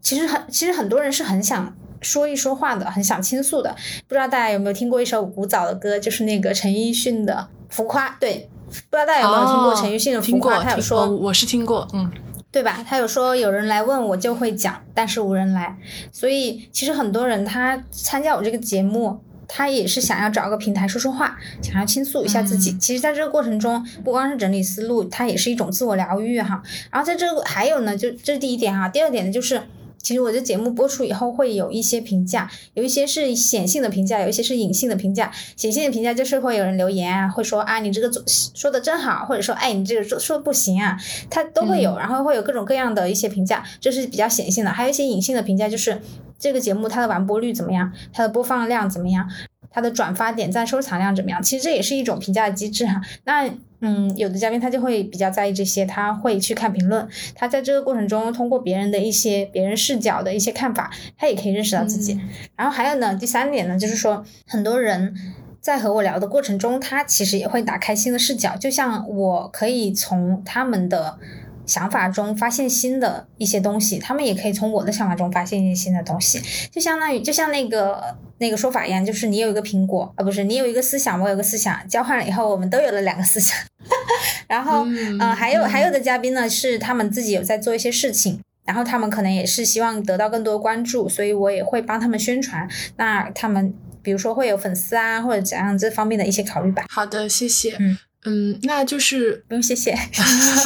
[0.00, 3.76] 其实很，其实很多人是很想说一说话的，很想倾诉的。
[4.08, 8.50] 不知道大家有没有听过一首古早的歌，就是那个陈奕迅的《浮夸》，对。
[8.90, 10.58] 不知道大家有没有听过陈奕迅的《浮夸》？
[10.62, 12.10] 他有说，我是听过，嗯，
[12.50, 12.84] 对吧？
[12.88, 15.76] 他有说，有人来问我就会讲，但是无人来。
[16.12, 22.76] 所以其实很多人他参加我这个节目，他也是想要找个平台说说话，想要倾诉一下自己。
[22.78, 26.62] 其实，在这个过程中，不光是整理思路，它也是一种自我疗愈哈。
[26.90, 28.88] 然后在这个还有呢，就这是第一点哈。
[28.88, 29.62] 第二点呢，就是。
[30.06, 35.32] 其实我这节目播出以后会有一些评价，有一些是显性的评价，有一些是隐性的评价。
[35.56, 38.08] 显性的评价就是会有人留言啊，会说啊你这个
[38.54, 40.96] 说的真好，或者说哎你这个说说不行啊，
[41.28, 44.70] 它都会有，然后会有各种各样的一些评价，这是比较显性的。
[44.70, 46.00] 还有一些隐性的评价，就是
[46.38, 49.28] 这个节目它的完播率怎么样，它的播放量怎么样。
[49.68, 51.42] 它的转发、点赞、收藏量怎么样？
[51.42, 52.98] 其实这也是一种评价的机制哈。
[53.24, 57.06] 那嗯，有的嘉宾他就会比较在意这些，他会去看评论。
[57.34, 62.20] 他在这个过程中，通过别人的一些别人视角的一些看法，他也可以认识到自己。
[62.56, 65.14] 然后还有呢，第三点呢，就是说很多人
[65.60, 71.18] 在和我聊的过程中，他其实也会打开新的视角，就像我可以从他们的。
[71.66, 83.56] 想法中发现新的一些东西，他们也可以从我的想法中发现一些新的东西，就相当于就像那个那个说法一样，就是你有一个苹果啊，不是你有一个思想，我有个思想，交换了以后，我们都有了两个思想。
[84.48, 92.68] 然后，嗯，还有还有的嘉宾呢，是他们自己有在做一些事情，然后他们可能也是希望得到更多关注，所以我也会帮他们宣传。
[92.96, 96.84] 那他们比如说会有粉丝啊，或者怎样这方面的一些考虑吧。
[96.88, 97.74] 好的，谢谢。
[97.80, 97.98] 嗯。
[98.26, 99.96] 嗯，那就是不用谢谢，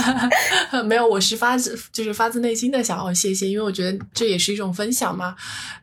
[0.87, 5.37] 没有，我是发自就是发自内心的想要谢谢，因为我觉得这也是一种分享嘛。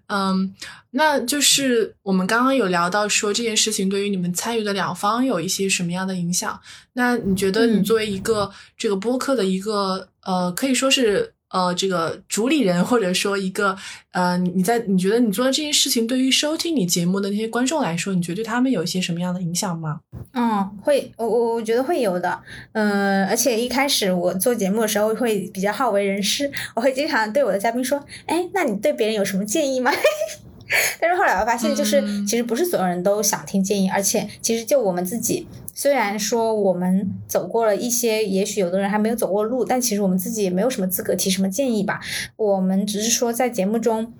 [0.07, 0.53] 嗯，
[0.91, 6.59] 那就是我们刚刚有聊到说这件事情对于你们参与的两方有一些什么样的影响？
[6.93, 11.31] 那你觉得你作为一个这个播客的一个呃，可以说是。
[11.49, 13.77] 呃，这个主理人或者说一个
[14.11, 19.99] 呃，你你在你觉得你做的这件事情，对于收听你节目的那些观众来说，你觉得对他们有一些什么样的影响吗？
[20.33, 22.39] 嗯，会，我我我觉得会有的。
[22.73, 29.91] 嗯，而且一开始我做节目的时候会比较好为人师，我会经常对我的嘉宾说：“哎，那你对别人有什么建议吗？”
[30.99, 35.47] 但是后来我发现，就是其实不是所有人都想听建议，而且其实就我们自己。
[35.73, 41.99] 虽然说我们走过了一些，也许有的人还没有走过路，但其实我们自己也没有什么资格提什么建议吧。
[42.35, 44.11] 我们只是说在节目中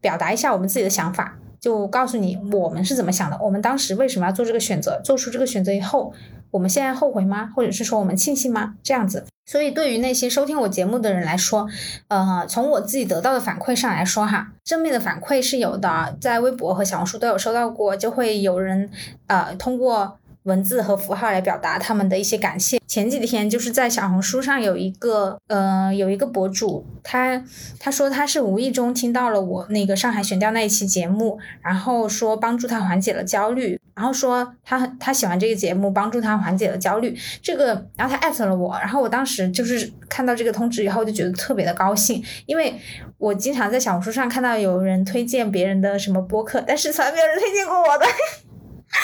[0.00, 6.12] 表达一下我们自己的想法，就告诉你我们是怎么想的，我们当时为什么要做这个选择，做出这个选择以后，
[6.56, 7.52] 我们现在后悔吗？
[7.54, 8.74] 或者是说我们庆幸吗？
[8.82, 9.26] 这样子。
[9.44, 11.68] 所以对于那些收听我节目的人来说，
[12.08, 18.90] 呃，从我自己得到的反馈上来说，哈，正面的反馈是有的，在微博和小红书都有收到过，就会有人
[19.26, 20.18] 呃通过。
[20.46, 22.80] 文字和符号来表达他们的一些感谢。
[22.86, 27.44] 前几天就是在小红书上有一个呃有一个博主，他
[27.78, 37.16] 他说他是无意中听到了我那个上海悬吊那一期节目，然后说帮助他缓解了焦虑，然后说他他喜欢这个节目，帮助他缓解了焦虑。
[37.42, 42.72] 这个然后他艾特了我，然后我当时就是看到这个通知以后就觉得特别的高兴，因为
[43.18, 48.06] 我经常在小红书上看到有人推荐别人的什么播客，但是从来没有人推荐过我的。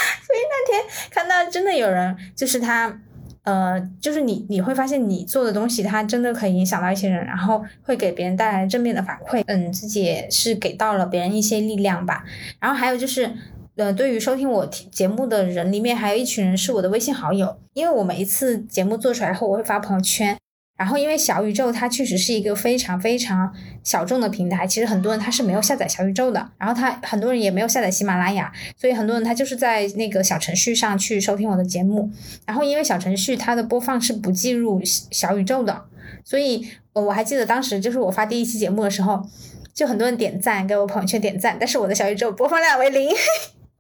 [0.27, 3.01] 所以那天看到真的有人，就是他，
[3.45, 12.25] 呃，就是你你会发现你做的东西，它真的可以影响到一些人，然后会给别人带来正面的反馈，嗯，自己也是给到了别人一些力量吧。
[12.61, 13.31] 然后还有就是，
[13.77, 20.37] 呃，对于收听我节目的人里面，还有一群人是我的微信好友，因为我每一次节目做出来后，我会发朋友圈。
[20.77, 23.53] 然后，因为小宇宙它确实是一个非常非常
[23.85, 32.11] 小众的平台，其实很多人他是没有下载小宇宙的，然后他很多人也没有下载喜马拉雅，所以很多人他就是在那个小程序上去收听我的节目。
[32.47, 35.85] 然后，因为小程序它的播放是不计入小宇宙的，
[36.25, 39.23] 所以我还记得当时就是我发第一期节目的时候，
[39.73, 43.11] 就很多人点赞给我朋友圈点赞，但是我的小宇宙播放量为零。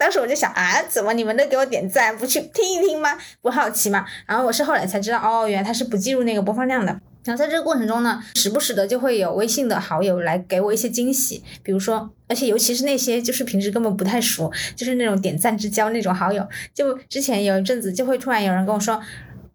[0.02, 3.16] 当时我就想啊，怎么你们都给我点赞，不去听一听吗？
[3.40, 4.04] 不好奇吗？
[4.26, 6.86] 然后我是后来才知道，哦，原来它是不计入那个播放量的。
[7.24, 16.44] 然后在这个过程中呢，时不时的就会有微信的好友来给我一些惊喜，比如说，而且尤其是那些就是平时根本不太熟，就是那种点赞之交那种好友。
[16.74, 19.00] 就之前有一阵子，就会突然有人跟我说，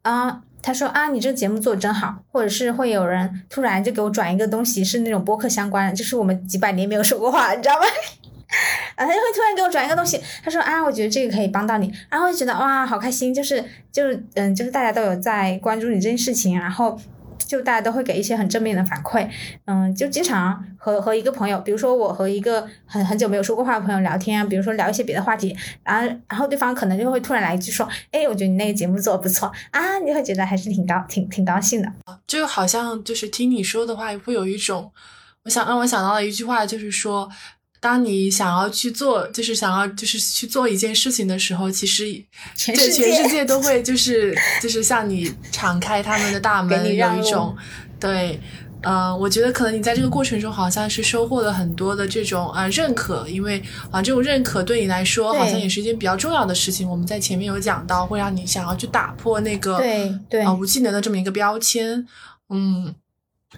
[0.04, 7.82] 啊，他说啊，你这个节目做的真好，或者是会有人突然就给我转一个东西，是那种播客相关的，就是我们几百年没有说过话，你知道吗？
[8.96, 17.00] 啊，他就会突然给我转一个东西，他说啊，我觉得这个可以帮到你，然后就觉得哇，好开心，就是就是嗯，就是大家都有在关注你这件事情，然后
[17.38, 19.30] 就大家都会给一些很正面的反馈，
[19.66, 31.92] 嗯，就经常和和一个朋友，比如说我和一个很很久没有说过话的朋友聊天，比如说聊一些别的话题，然后然后对方可能就会突然来一句说，哎，我觉得你那个节目做的不错啊，你会觉得还是挺高挺挺高兴的，
[32.26, 34.92] 就好像就是听你说的话，会有一种，
[35.44, 37.30] 我想让我想到了一句话，就是说。
[37.80, 42.06] 当你想要去做，就是想要就是去做一件事情的时候，其实
[42.56, 47.56] 全全世界都会就是就是向你敞开他们的大门，有一种
[48.00, 48.40] 对，
[48.82, 53.62] 呃，我觉得可能你在这个过程中好像是收获了很多的这种啊认可，因为
[53.92, 56.90] 啊这种认可对你来说好像也是一件比较重要的事情。
[56.90, 62.08] 我们在前面有讲到，会让你想要去打破那个对对啊无技能的这么一个标签，
[62.50, 62.96] 嗯。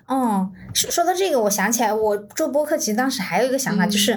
[0.05, 4.15] 哦，说说到这个，我想起来，我做播客其实当时还有一个想法，就是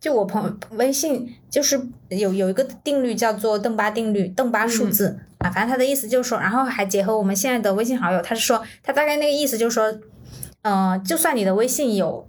[0.00, 10.00] 就我朋微信就是有有一个定律叫做邓巴定律，邓巴数字啊，反正他的意思就是说，然后还结合我们现在的微信好友，他是说他大概那个意思就是说，
[10.62, 12.26] 嗯，就算你的微信有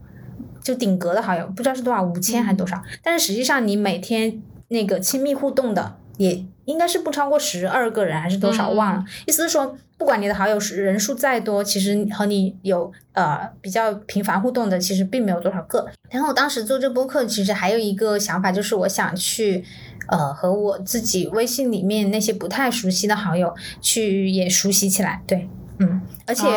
[0.61, 9.77] 就顶格的好友，不知道是多少五千还是多少，但是实际上你每天那个亲密互动的也应该是不超过十二个人还是多少忘了，意思是说。
[9.97, 15.87] 不管你的好友是人数再多，其实和你有呃比较频繁互动的，其实并没有多少个。
[16.09, 19.63] 然后我当时做这播客，其实还有一个想法，就是我想去
[20.07, 25.21] 呃和我自己微信里面那些不太熟悉的好友去也熟悉起来。
[25.27, 25.47] 对，
[25.77, 26.47] 嗯，而且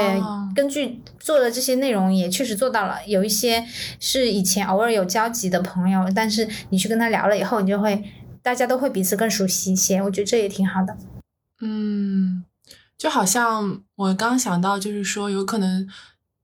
[0.57, 2.97] 根据做的这些内容，也确实做到了。
[3.07, 3.63] 有一些
[4.01, 8.03] 是以前偶尔有交集的朋友，但是你去跟他聊了以后，你就会
[8.45, 10.01] 大家都会彼此更熟悉一些。
[10.01, 10.97] 我觉得这也挺好的。
[11.61, 12.45] 嗯。
[12.97, 15.87] 就好像我刚想到，就是说有可能，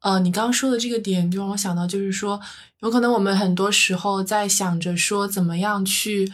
[0.01, 2.39] 呃，你刚刚说的这个点就让我想到，就是说
[2.81, 6.31] 有可能我们很多时候在想着说怎么样去，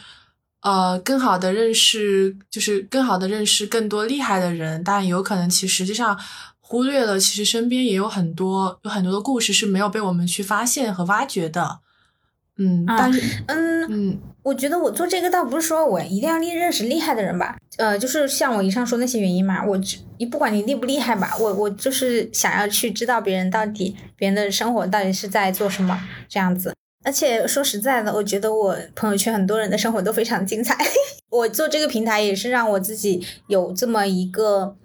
[0.63, 6.19] 呃，更好的认识，就是更好的认识更多厉害的人，但有可能其实际上
[6.61, 11.81] 忽略了，其实身边也有很多有很多的故事是没有被我们去发现和挖掘的。
[12.57, 19.77] 嗯，但是，嗯嗯，我觉得我做这个倒不是说我一定要认认识厉害的人吧，呃，就是像我以上说那些原因嘛，我
[20.19, 26.73] 你不管你厉不厉害吧，我我就是想要去知道别人到底别人的生活到底是在做什么这样子，
[27.05, 30.79] 而且说实在的，我觉得我朋友圈很多人的生活都非常精彩，
[31.29, 34.77] 我做这个平台也是让我自己有这么一个。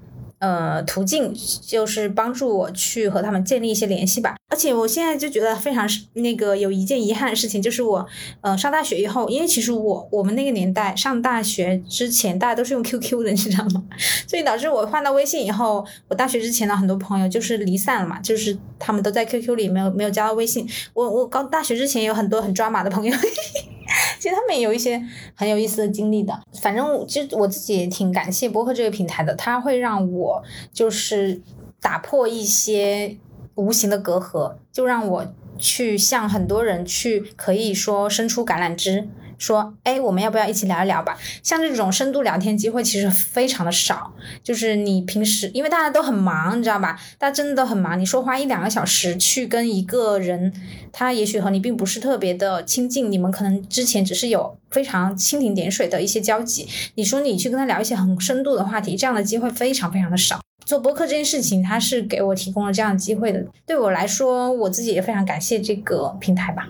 [0.41, 1.31] 呃，途径
[1.61, 4.35] 就是帮助我去和他们建立一些联系吧。
[4.49, 8.05] 而且我现在就觉得非常是那个有一件遗憾的事情，就是我，
[8.41, 13.83] 呃，上大学以后，因为其实我我们那个年代上大学之前，大家都是用 QQ 的，你知道吗？
[14.27, 20.67] 所以导致我换到微信以后，我大学之前的很多朋友就是离散了嘛，就是他们都在 QQ 里没有没有加到微信。
[20.93, 23.15] 我我刚大学之前有很多很抓马的朋友。
[24.19, 25.01] 其实他们也有一些
[25.35, 31.41] 很有意思的经历的，反正其实我自己也挺感谢博客这个平台的，它会让我就是
[31.81, 33.17] 打破一些
[33.55, 39.07] 无形的隔阂，就让我去向很多人去可以说伸出橄榄枝。
[39.41, 41.17] 说，哎，我们要不要一起聊一聊吧？
[41.41, 44.13] 像这种深度聊天机会其实非常的少，
[44.43, 46.99] 就是你平时因为大家都很忙，你知道吧？
[47.17, 47.99] 大家真的都很忙。
[47.99, 50.53] 你说花一两个小时去跟一个人，
[50.93, 56.67] 他也许和你并不是特别的亲近，你们可能之前只是有非常蜻蜓点水的一些交集。
[56.93, 60.39] 你说你去跟他聊一些很深度的话题，这样的机会非常非常的少。
[60.63, 63.43] 做播客这件事情，它是给我提供了这样的机会的。
[63.65, 66.67] 对我来说，我自己也非常感谢这个平台吧。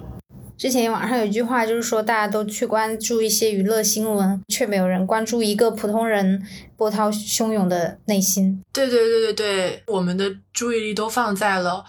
[0.62, 6.40] 之前网上有一句话，就是说大家都去关注一些娱乐新闻，却没有人关注一个普通人
[6.78, 8.62] 波涛汹涌的内心。
[8.72, 11.84] 对对对对对，我们的注意力都放在了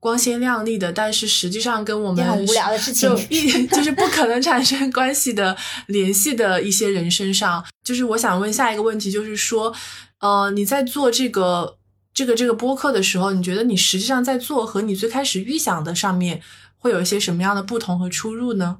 [0.00, 5.56] 光鲜亮丽的，但是实际上跟我们很无聊的事情，就一 就是不可能产生关系的
[5.86, 7.64] 联系的一些人身上。
[7.84, 9.72] 就是我想问下一个问题，就是说，
[10.18, 11.76] 呃，你在做这个
[12.12, 16.42] 这个这个播客的时候，你觉得你实际上在做和你最开始预想的上面？
[16.78, 18.78] 会有一些什么样的不同和出入呢？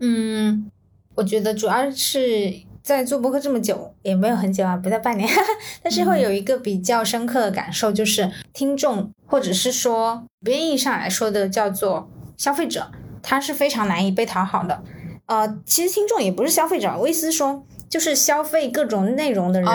[0.00, 0.70] 嗯，
[1.14, 2.52] 我觉得主要是
[2.82, 5.28] 在做播客这么久，也没有很久啊，不到半年，
[5.82, 12.90] 但是会有一个比较深刻的感受，就是听众或者是说别意义上来说的叫做消费者，
[13.22, 14.82] 他是非常难以被讨好的。
[15.26, 19.70] 呃，其实听众也不是消费者，我意思是说，就是消费各种内容的人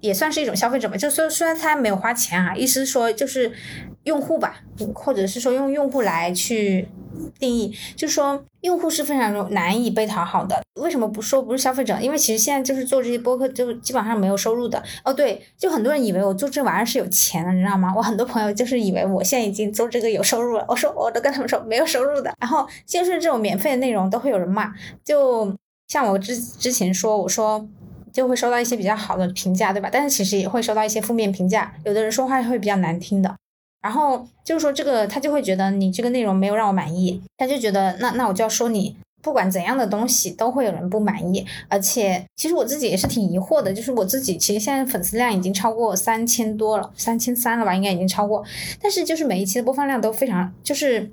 [0.00, 0.96] 也算是一种消费者吧。
[0.96, 3.52] 就说虽然他没有花钱啊，意思是说就是。
[4.04, 4.60] 用户吧，
[4.94, 6.86] 或者是说用用户来去
[7.38, 10.60] 定义，就说用户是非常难以被讨好的。
[10.78, 11.98] 为什么不说不是消费者？
[12.02, 14.82] 因为其实现在就是做这些播客，就基本上没有收入的。
[15.04, 17.94] 哦，对，就很多人以为我做这玩意儿是有钱的，你知道吗？
[17.96, 20.66] 我很多朋友就是以为我现在已经做这个有收入了。
[20.68, 22.30] 我说我都跟他们说没有收入的。
[22.38, 24.70] 然后就是这种免费的内容都会有人骂，
[25.02, 25.50] 就
[25.94, 27.64] 像我之之前说，我说
[28.12, 29.88] 就会收到一些比较好的评价，对吧？
[29.92, 33.32] 但是其实也会收到一些负面评价，有的人说话会比较难听的。
[33.80, 41.46] 然后就是说，这个他就会觉得你这个内容没有让我满意，他就觉得那那我就要说你，不管怎样的东西都会有人不满意。
[41.68, 48.42] 而且其实我自己也是挺疑惑的，就是我自己其实现在粉丝量已经超过三千多了，三千三了吧，应该已经超过。
[48.82, 51.08] 但是就是每一期的播放量都非常，就是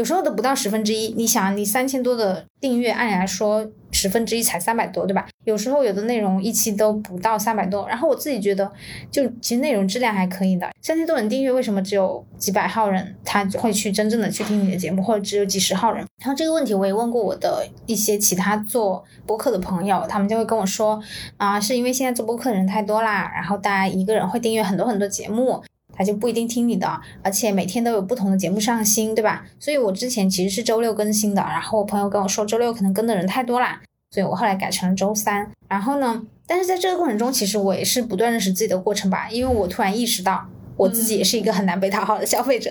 [0.00, 1.12] 有时候都不到十分之一。
[1.12, 3.70] 你想，你三千多的订阅，按理来说。
[3.92, 5.26] 十分之一才三百多，对吧？
[5.42, 8.70] 有时候有的内容一期都不到三百多，然后我自己觉得，
[9.10, 10.70] 就其实内容质量还可以的。
[10.80, 16.06] 三千多人订阅，为什么只有几百号人他会去真正的去听你的节目，或者只有几十号人？
[16.20, 21.02] 然后这个问题我也问过我的一些其他做播客的朋友，他们就会跟我说，
[21.36, 25.60] 啊，是因为现在做播客人太多啦，然后大家一个人会订阅很多很多节目。
[26.00, 29.44] 他就不一定听你的，而且每天都有不同的节目上新，对吧？
[29.58, 33.78] 所以我之前其实是周六更新的，然后我朋友跟我说周六可能跟的人太多啦，
[34.10, 35.46] 所以我后来改成了周三。
[35.68, 40.48] 然后呢，但是在这个过程中，其实我也是不断认识自己的过程吧，因为我突然意识到
[40.78, 42.70] 我自己也是一个很难被讨好的消费者，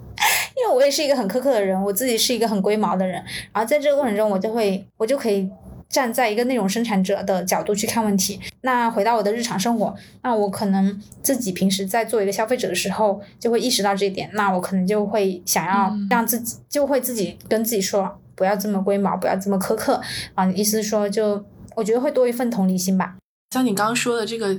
[0.56, 5.46] 因为我也是一个很苛刻的人，我自己是一个很龟毛的人，然后在这个过程中，我就会我就可以。
[5.92, 20.00] 站在一个内容生产者的角度去看问题，那回到我的日常生活，那我可能自己平时在做一个消费者的时候，就会意识到这一点，那我可能就会想要让自己，就会自己跟自己说，不要这么龟毛，不要这么苛刻
[20.34, 20.50] 啊。
[20.52, 21.44] 意思是说，就
[21.76, 23.16] 我觉得会多一份同理心吧。
[23.50, 24.56] 像你刚刚说的这个，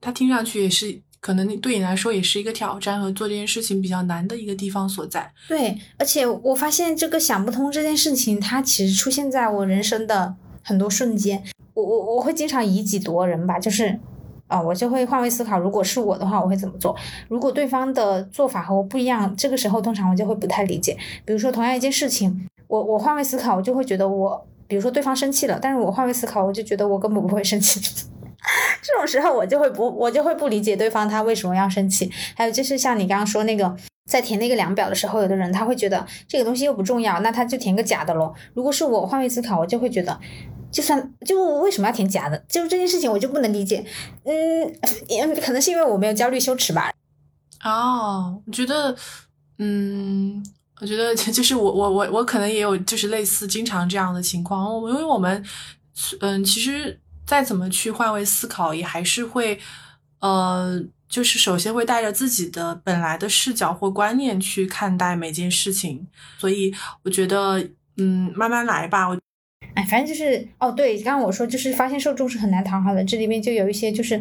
[0.00, 5.32] 它听上去也是可能对你来说也是一个挑战和做这件事情比较难的一个地方所在。
[5.48, 10.36] 对，而且我发现这个想不通这件事情，它其实出现在我人生的。
[10.68, 11.42] 很多瞬间，
[11.72, 13.98] 我我我会经常以己夺人吧，就是，
[14.48, 16.94] 啊，我就会换位思考，如果是我的话，我会怎么做？
[17.28, 20.94] 如果对方的做法和我不一样，这个时候通常我就会不太理解。
[21.24, 27.80] 比如说同样一件事情，我我换位思考，我就会觉得我，比如说对方生气了，但是我换位思考，我就觉得我根本不会生气。
[28.84, 32.10] 这种时候我就会不，我就会不理解对方他为什么要生气。
[32.36, 33.74] 还有就是像你刚刚说那个。
[34.08, 38.32] 在填那个量表的时候，有的人他会觉得这个东西又不重要，那他就填个假的喽。
[38.54, 40.18] 如果是我换位思考，我就会觉得，
[40.70, 42.38] 就算就为什么要填假的？
[42.48, 43.84] 就这件事情我就不能理解。
[44.24, 44.32] 嗯，
[45.08, 46.92] 也可能是因为我没有焦虑羞耻吧。
[47.64, 48.96] 哦，我觉得，
[49.58, 50.44] 嗯，
[50.80, 54.80] 我觉得就是我我我我可能也有就是类似经常这样的情况。
[54.80, 55.44] 我因为我们，
[56.20, 59.58] 嗯，其实再怎么去换位思考，也还是会，
[60.20, 60.82] 呃。
[61.08, 66.06] 就是首先会带着自己的本来的视角或观念去看待每件事情，
[66.36, 66.70] 所以
[67.02, 67.58] 我觉得，
[67.96, 69.08] 嗯，慢慢来吧。
[69.08, 69.18] 我，
[69.78, 74.20] 哎，反正就是，哦，对，刚刚我说就是发现受众是很难讨好的，这里面就有一些就是，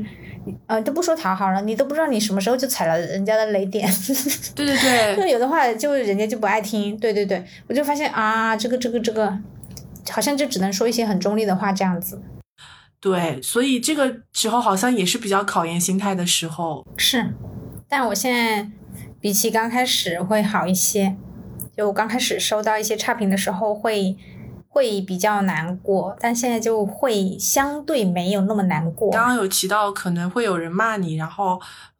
[0.68, 3.90] 呃，都不说讨好了，你都不知道你什么时候就踩了人家的雷点。
[4.54, 6.96] 对 对对，就有的话就人家就不爱听。
[6.98, 9.36] 对对对，我就发现啊，这个这个这个，
[10.12, 12.22] 好像就只能说一些很中立的话这样子。
[13.00, 16.86] 对，所以这个时候好像也是比较考验心态的时候。
[16.98, 17.34] 是，
[17.90, 18.70] 但我现在
[19.20, 21.16] 比起刚开始会好一些。
[21.76, 24.16] 就我刚开始收到一些差评的时候会
[24.78, 29.10] 会比较难过，但现在就会相对没有那么难过。
[29.12, 31.60] 刚刚有提到可能会有人骂你，然后。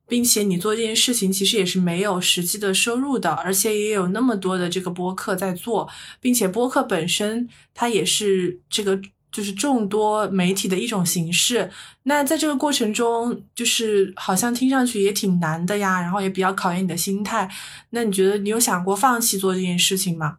[0.10, 5.86] 并且你做这件事情其实也是没有实际的收入的，而且也有那么多的这个播客在做，
[6.22, 8.98] 并且播客本身它也是这个
[9.30, 11.70] 就是众多媒体的一种形式。
[12.04, 17.52] 那在这个过程中，就是好像听上去也挺难的呀，然后也比较考验你的心态。
[17.90, 20.38] 那你觉得你有想过放弃做这件事情吗？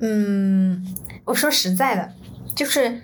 [0.00, 0.84] 嗯，
[1.24, 2.12] 我说实在的，
[2.54, 3.02] 就是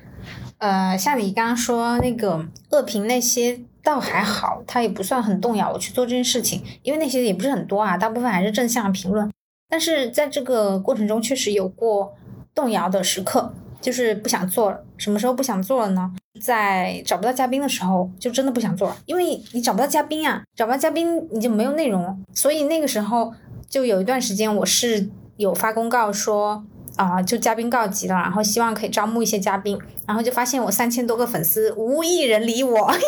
[0.58, 3.60] 呃，像你刚刚说那个恶评那些。
[3.84, 9.30] 倒还好，他也不算很动摇我去做这件事情，因为那些也不是很多啊，大部分还是正向评论。
[9.68, 12.14] 但是在这个过程中，确实有过
[12.54, 14.82] 动摇的时刻，就是不想做了。
[14.96, 16.10] 什么时候不想做了呢？
[16.40, 22.24] 在找不到嘉宾的时候，就真的不想做了，因为你找不到嘉宾啊，找不到嘉宾你就没有内容。
[22.32, 23.34] 所以那个时候
[23.68, 26.64] 就有一段时间，我是有发公告说
[26.96, 32.92] 啊，就嘉宾告急了，然后希望可以招募一些嘉宾，然后就发现我三千多个粉丝，无一人理我。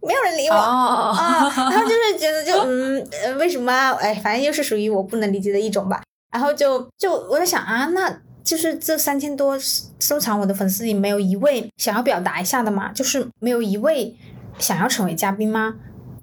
[0.00, 3.72] 没有人理我啊，然后就是觉得就嗯，为什么？
[4.00, 6.00] 哎，反正又是属于我不能理解的一种吧。
[6.32, 9.58] 然后就就我在想啊，那就是这三千多
[9.98, 12.92] 收藏我的粉丝里没有一位想要表达一下的吗？
[12.92, 14.16] 就是没有一位
[14.58, 15.74] 想要成为嘉宾吗？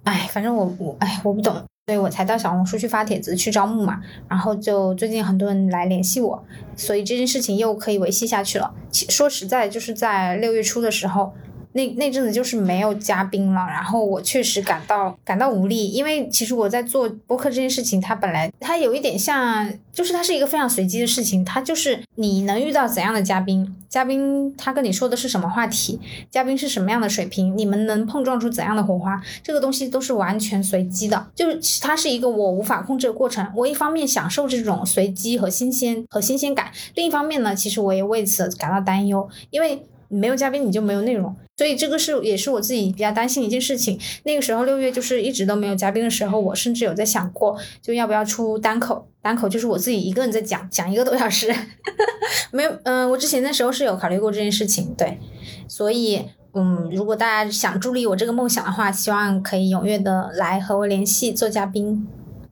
[0.05, 4.01] 哎，反正我我哎我不懂，所以我才到小红书去发帖子去招募嘛。
[4.27, 6.43] 然后就最近很多人来联系我，
[6.75, 8.73] 所以这件事情又可以维系下去了。
[8.89, 11.33] 其说实在，就是在六月初的时候。
[11.75, 25.99] 那那阵子就是没有嘉宾了，然后我确实感到感到无力，因为其实我在做播客这件事情，它本来它有一点像，就是它是一个非常随机的事情，它就是你能遇到怎样的嘉宾，嘉宾他跟你说的是什么话题，
[26.31, 33.45] 嘉宾是什么样的水平，你们能碰撞出怎样的火花，这个东西都是完全随机的，就是它是一个我无法控制的过程。
[33.53, 41.35] 我一方面享受这种随机和新鲜和新鲜感，另一方面呢，其实我也为此感到担忧，因为没有嘉宾你就没有内容。
[41.57, 43.97] 所以这个是也是我自己比较担心的一件事情。
[44.23, 49.07] 那个时候六月就是一直都没有嘉宾的时候，我甚至有在想过，就要不要出单口。
[49.21, 51.53] 单口就是我自己一个人在讲，讲一个多小时。
[52.51, 54.93] 没有，嗯，我之前的时候是有考虑过这件事情。
[54.97, 55.17] 对，
[55.67, 56.21] 所以，
[56.53, 62.05] 嗯，如果大家想助力我这个梦想的话，希望可以踊跃的来和我联系做嘉宾。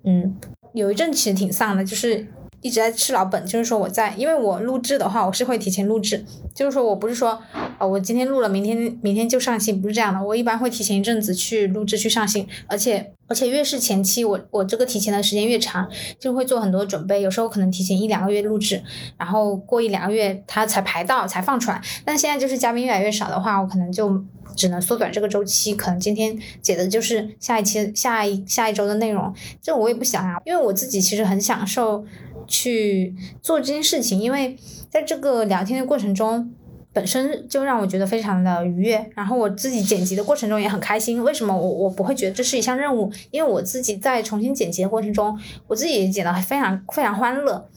[0.06, 0.36] 嗯，
[0.74, 2.26] 有一阵其实挺丧的，就是。
[2.64, 7.38] 一直在吃老本，就是说我在，因为我录制的话，我是会提前录制，就是说我不是说，
[7.78, 15.88] 呃，我今天录了，明天明天就上新，不是这样的，我一般会提前一阵子去录制去上新，而且而且越是前期，我我这个提前的时间越长，
[16.18, 18.82] 就会做很多准备，有时候可能提前一两个月录制，
[19.18, 24.24] 然后过一两个月它才排到才放出来，但现在就是嘉宾越来越少的话，我可能就
[24.56, 32.06] 只能缩短这个周期，可能今天解的就是下一期下一下一周的内容，这我也不想啊，因为我自己其实很享受。
[32.48, 34.56] 去做这件事情，因为
[34.90, 36.52] 在这个聊天的过程中，
[36.92, 39.10] 本身就让我觉得非常的愉悦。
[39.16, 41.24] 然后我自己剪辑的过程中也很开心。
[41.24, 43.12] 为什么我我不会觉得这是一项任务？
[43.32, 47.68] 因为我自己在重新剪辑的过程中，我自己也剪得非常非常欢乐，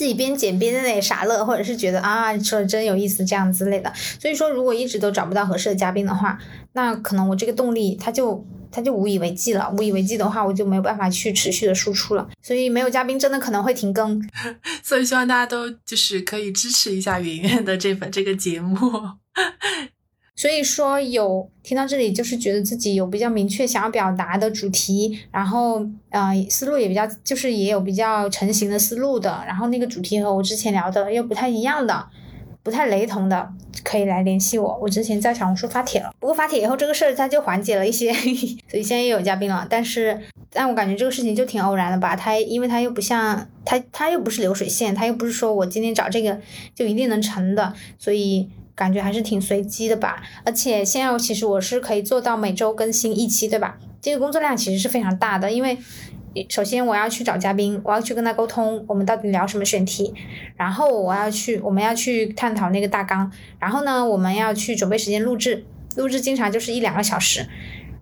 [0.00, 3.92] 自己边剪边在那里傻乐，或者是觉得啊说的真有意思这样之类的。
[4.18, 6.38] 所以说，如果一直都找不到合适的嘉宾的话，
[6.72, 8.42] 那可能我这个动力它就。
[8.72, 12.30] 他就无以为继了，无以为继的话，我就没有办法去持续的输出了。
[12.40, 14.22] 所以没有嘉宾，真的可能会停更。
[14.80, 18.78] 所以希望大家都就是可以支持一下圆圆的这本这个节目。
[20.40, 32.06] 所以说有听到这里，就是觉得自己有比较明确想要表达的主题，然后呃思路也比较，就是也有比较成型的思路的，然后那个主题和我之前聊的又不太一样的。
[32.62, 33.50] 不太雷同的，
[33.84, 34.78] 可以来联系我。
[34.82, 38.10] 我之前在小红书发帖了，不过发帖以后这个事儿它就缓解了一些，
[38.68, 39.66] 所以现在又有嘉宾了。
[39.68, 40.18] 但是，
[40.50, 42.16] 但我感觉这个事情就挺偶然的吧？
[42.16, 46.38] 它因为它又不像它，它又不是流水线，它又不是说我今天找这个
[46.74, 48.46] 就一定能成的，所以
[48.80, 50.22] 感觉还是挺随机的吧。
[50.44, 53.78] 而且现在其实我是可以做到每周更新一期，对吧？
[54.00, 55.78] 这个工作量其实是非常大的，因为。
[56.48, 60.14] 首先，我要去找嘉宾，我要去跟他沟通，我们到底聊什么选题。
[60.56, 63.28] 然后我要去，我们要去探讨那个大纲。
[63.58, 65.64] 然后呢，我们要去准备时间录制，
[65.96, 67.48] 录制经常就是一两个小时。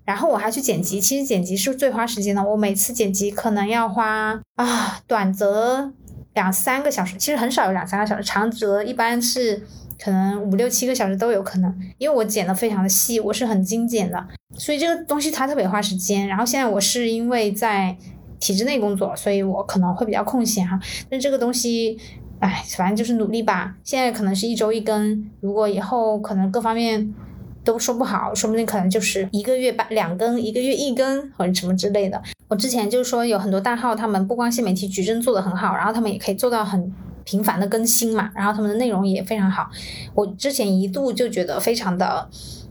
[0.04, 2.44] 然后我还去剪辑，其实剪辑是最花时间的。
[2.44, 5.90] 我每次剪辑可能要花啊，短则
[6.34, 9.66] 两三个小时，其实很少有两三个小时，长则一般是
[10.02, 11.74] 可能五六七个小时都有可能。
[11.98, 16.26] 因为我剪的非常的细，我是很精简的，所以这个东西它特别花时间。
[16.26, 17.96] 然后现在我是因为在
[18.38, 20.78] 体制内工作，所以我可能会比较空闲哈。
[21.10, 21.98] 但这个东西，
[22.38, 23.74] 哎，反正就是努力吧。
[23.82, 27.12] 现在可能是一周一更，如果以后可能各方面
[27.64, 32.22] 都说不好，说不定可能就是一个月半两更，一个月一更或者什么之类的。
[32.46, 36.90] 我之前就是说有很多大号，他们不光新媒体矩阵做得很好，然后他们也可以做到很
[37.28, 39.68] 频繁的更新嘛，然后他们的内容也非常好。
[40.14, 42.30] 我之前一度就觉得非常的。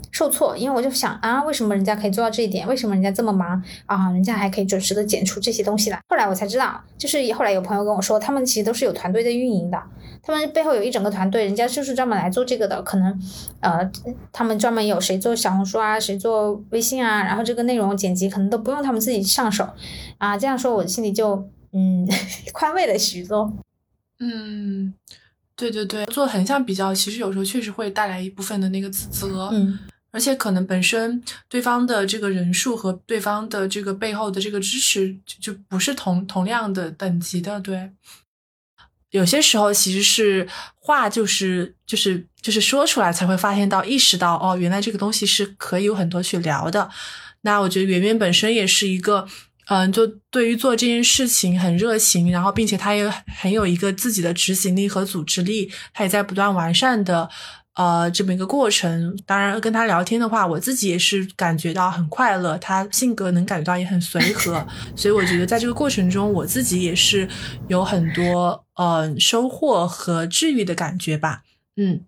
[0.09, 2.67] 受挫，因为我就想啊，为什么人家可以做到这一点？
[2.67, 4.09] 为什么人家这么忙啊？
[4.11, 5.99] 人家还可以准时的剪出这些东西来。
[6.09, 9.79] 后来我才知道，就是后来有朋友跟我说，他们其实都是有团队在运营的，
[10.23, 12.81] 他们背后有一整个团队，人家就是专门来做这个的。
[12.81, 13.21] 可能
[13.59, 13.87] 呃，
[14.31, 19.67] 他们专门有谁做小红书啊，谁做微信啊，然后这个内容剪辑可能都不用他们自己上手
[20.17, 20.35] 啊。
[20.35, 22.07] 这样说，我心里就嗯
[22.53, 23.53] 宽慰了许多。
[24.19, 24.93] 嗯，
[25.55, 29.49] 对对对，做横向比较，其实有时候确实会带来一部分的那个自责。
[29.51, 29.79] 嗯。
[30.09, 37.91] 而且可能本身对方的这个人数和对方的这个背后的这个支持就就不是同同样的等级的，对。
[39.11, 46.89] 有些时候其实是话就是就是就是说出来才会发现到意识到哦，原来这个东西是可以有很多去聊的。
[47.41, 49.27] 那我觉得圆圆本身也是一个，
[49.69, 53.09] 嗯，就对于做这件事情很热情，然后并且他也
[53.39, 57.29] 很有一个自己的执行力和组织力，他也在不断完善的。
[57.73, 62.57] 呃，这么一个过程，当然跟他聊天的话，我自己也是感觉到很快乐。
[62.57, 64.65] 他性格能感觉到也很随和，
[64.95, 67.29] 所以我觉得在这个过程中，我自己也是
[67.67, 71.43] 有很多呃收获和治愈的感觉吧。
[71.75, 72.01] 嗯，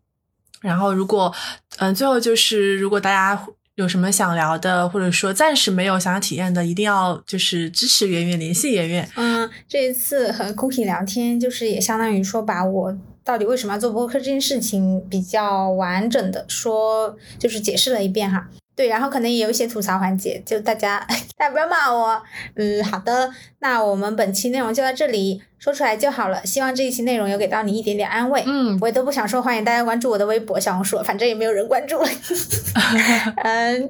[0.61, 1.31] 然后如果
[1.77, 3.45] 嗯最后就是如果大家
[3.79, 9.09] 有什么想聊的，或者说暂时没有想要体验的，一定要就是支持圆圆，联系圆圆。
[9.15, 12.97] 嗯，这一次和 Cookie 聊天，就是也相当于说把我。
[13.23, 18.49] 到底为什么要做播客这件事情，比较完整的说，就是解释了一遍哈。
[18.79, 21.05] 对，然后可能也有一些吐槽环节，就大家
[21.35, 22.23] 大家不要骂我。
[22.55, 26.45] 嗯，好的，那我们本期内容就到这里，说出来就好了。
[26.45, 28.41] 希望这一期内容有给到你一点点安慰。
[28.47, 31.99] 嗯，我也都不想说，欢迎大家关注我的微博、小红书，反正也没有人关注。
[33.43, 33.89] 嗯，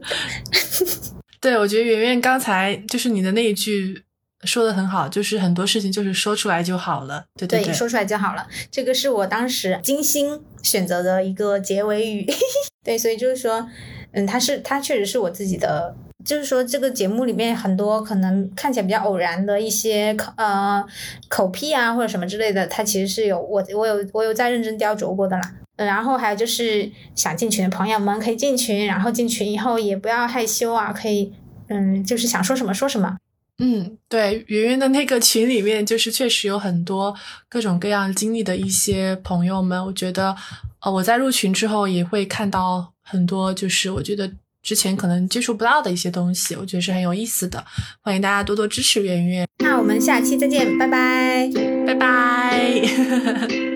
[1.39, 4.05] 对，我觉得圆圆刚才就是你的那一句。
[4.45, 8.47] 说的很好，就是很多事情就是说出来就好了，对对对，说出来就好了。
[8.71, 12.25] 这个是我当时精心选择的一个结尾语，
[12.81, 13.67] 对，所以就是说，
[14.11, 15.95] 嗯，它是它确实是我自己的，
[16.25, 20.83] 就是说这个节目里面很多可能看起来比较偶然的一些口呃
[21.27, 25.53] 口癖啊或者什么之类的，它其实是有我我有我有在认真雕琢过的啦。
[25.77, 31.31] 然后还有就是想进群的朋友们可以进群，然后进群以后也不要害羞啊，可以
[31.69, 33.15] 嗯，就是想说什么说什么。
[33.59, 37.15] 嗯，对，圆圆的那个群里面，就是确实有很多
[37.47, 39.85] 各种各样经历的一些朋友们。
[39.85, 40.35] 我觉得，
[40.81, 44.31] 呃，我在入群之后也会看到很多，就是我觉得
[44.61, 47.63] 之前可能接触不到的一些东西，我觉得是很有意思的。
[48.01, 49.47] 欢迎大家多多支持圆圆。
[49.63, 51.49] 那我们下期再见，拜拜，
[51.87, 53.68] 拜拜。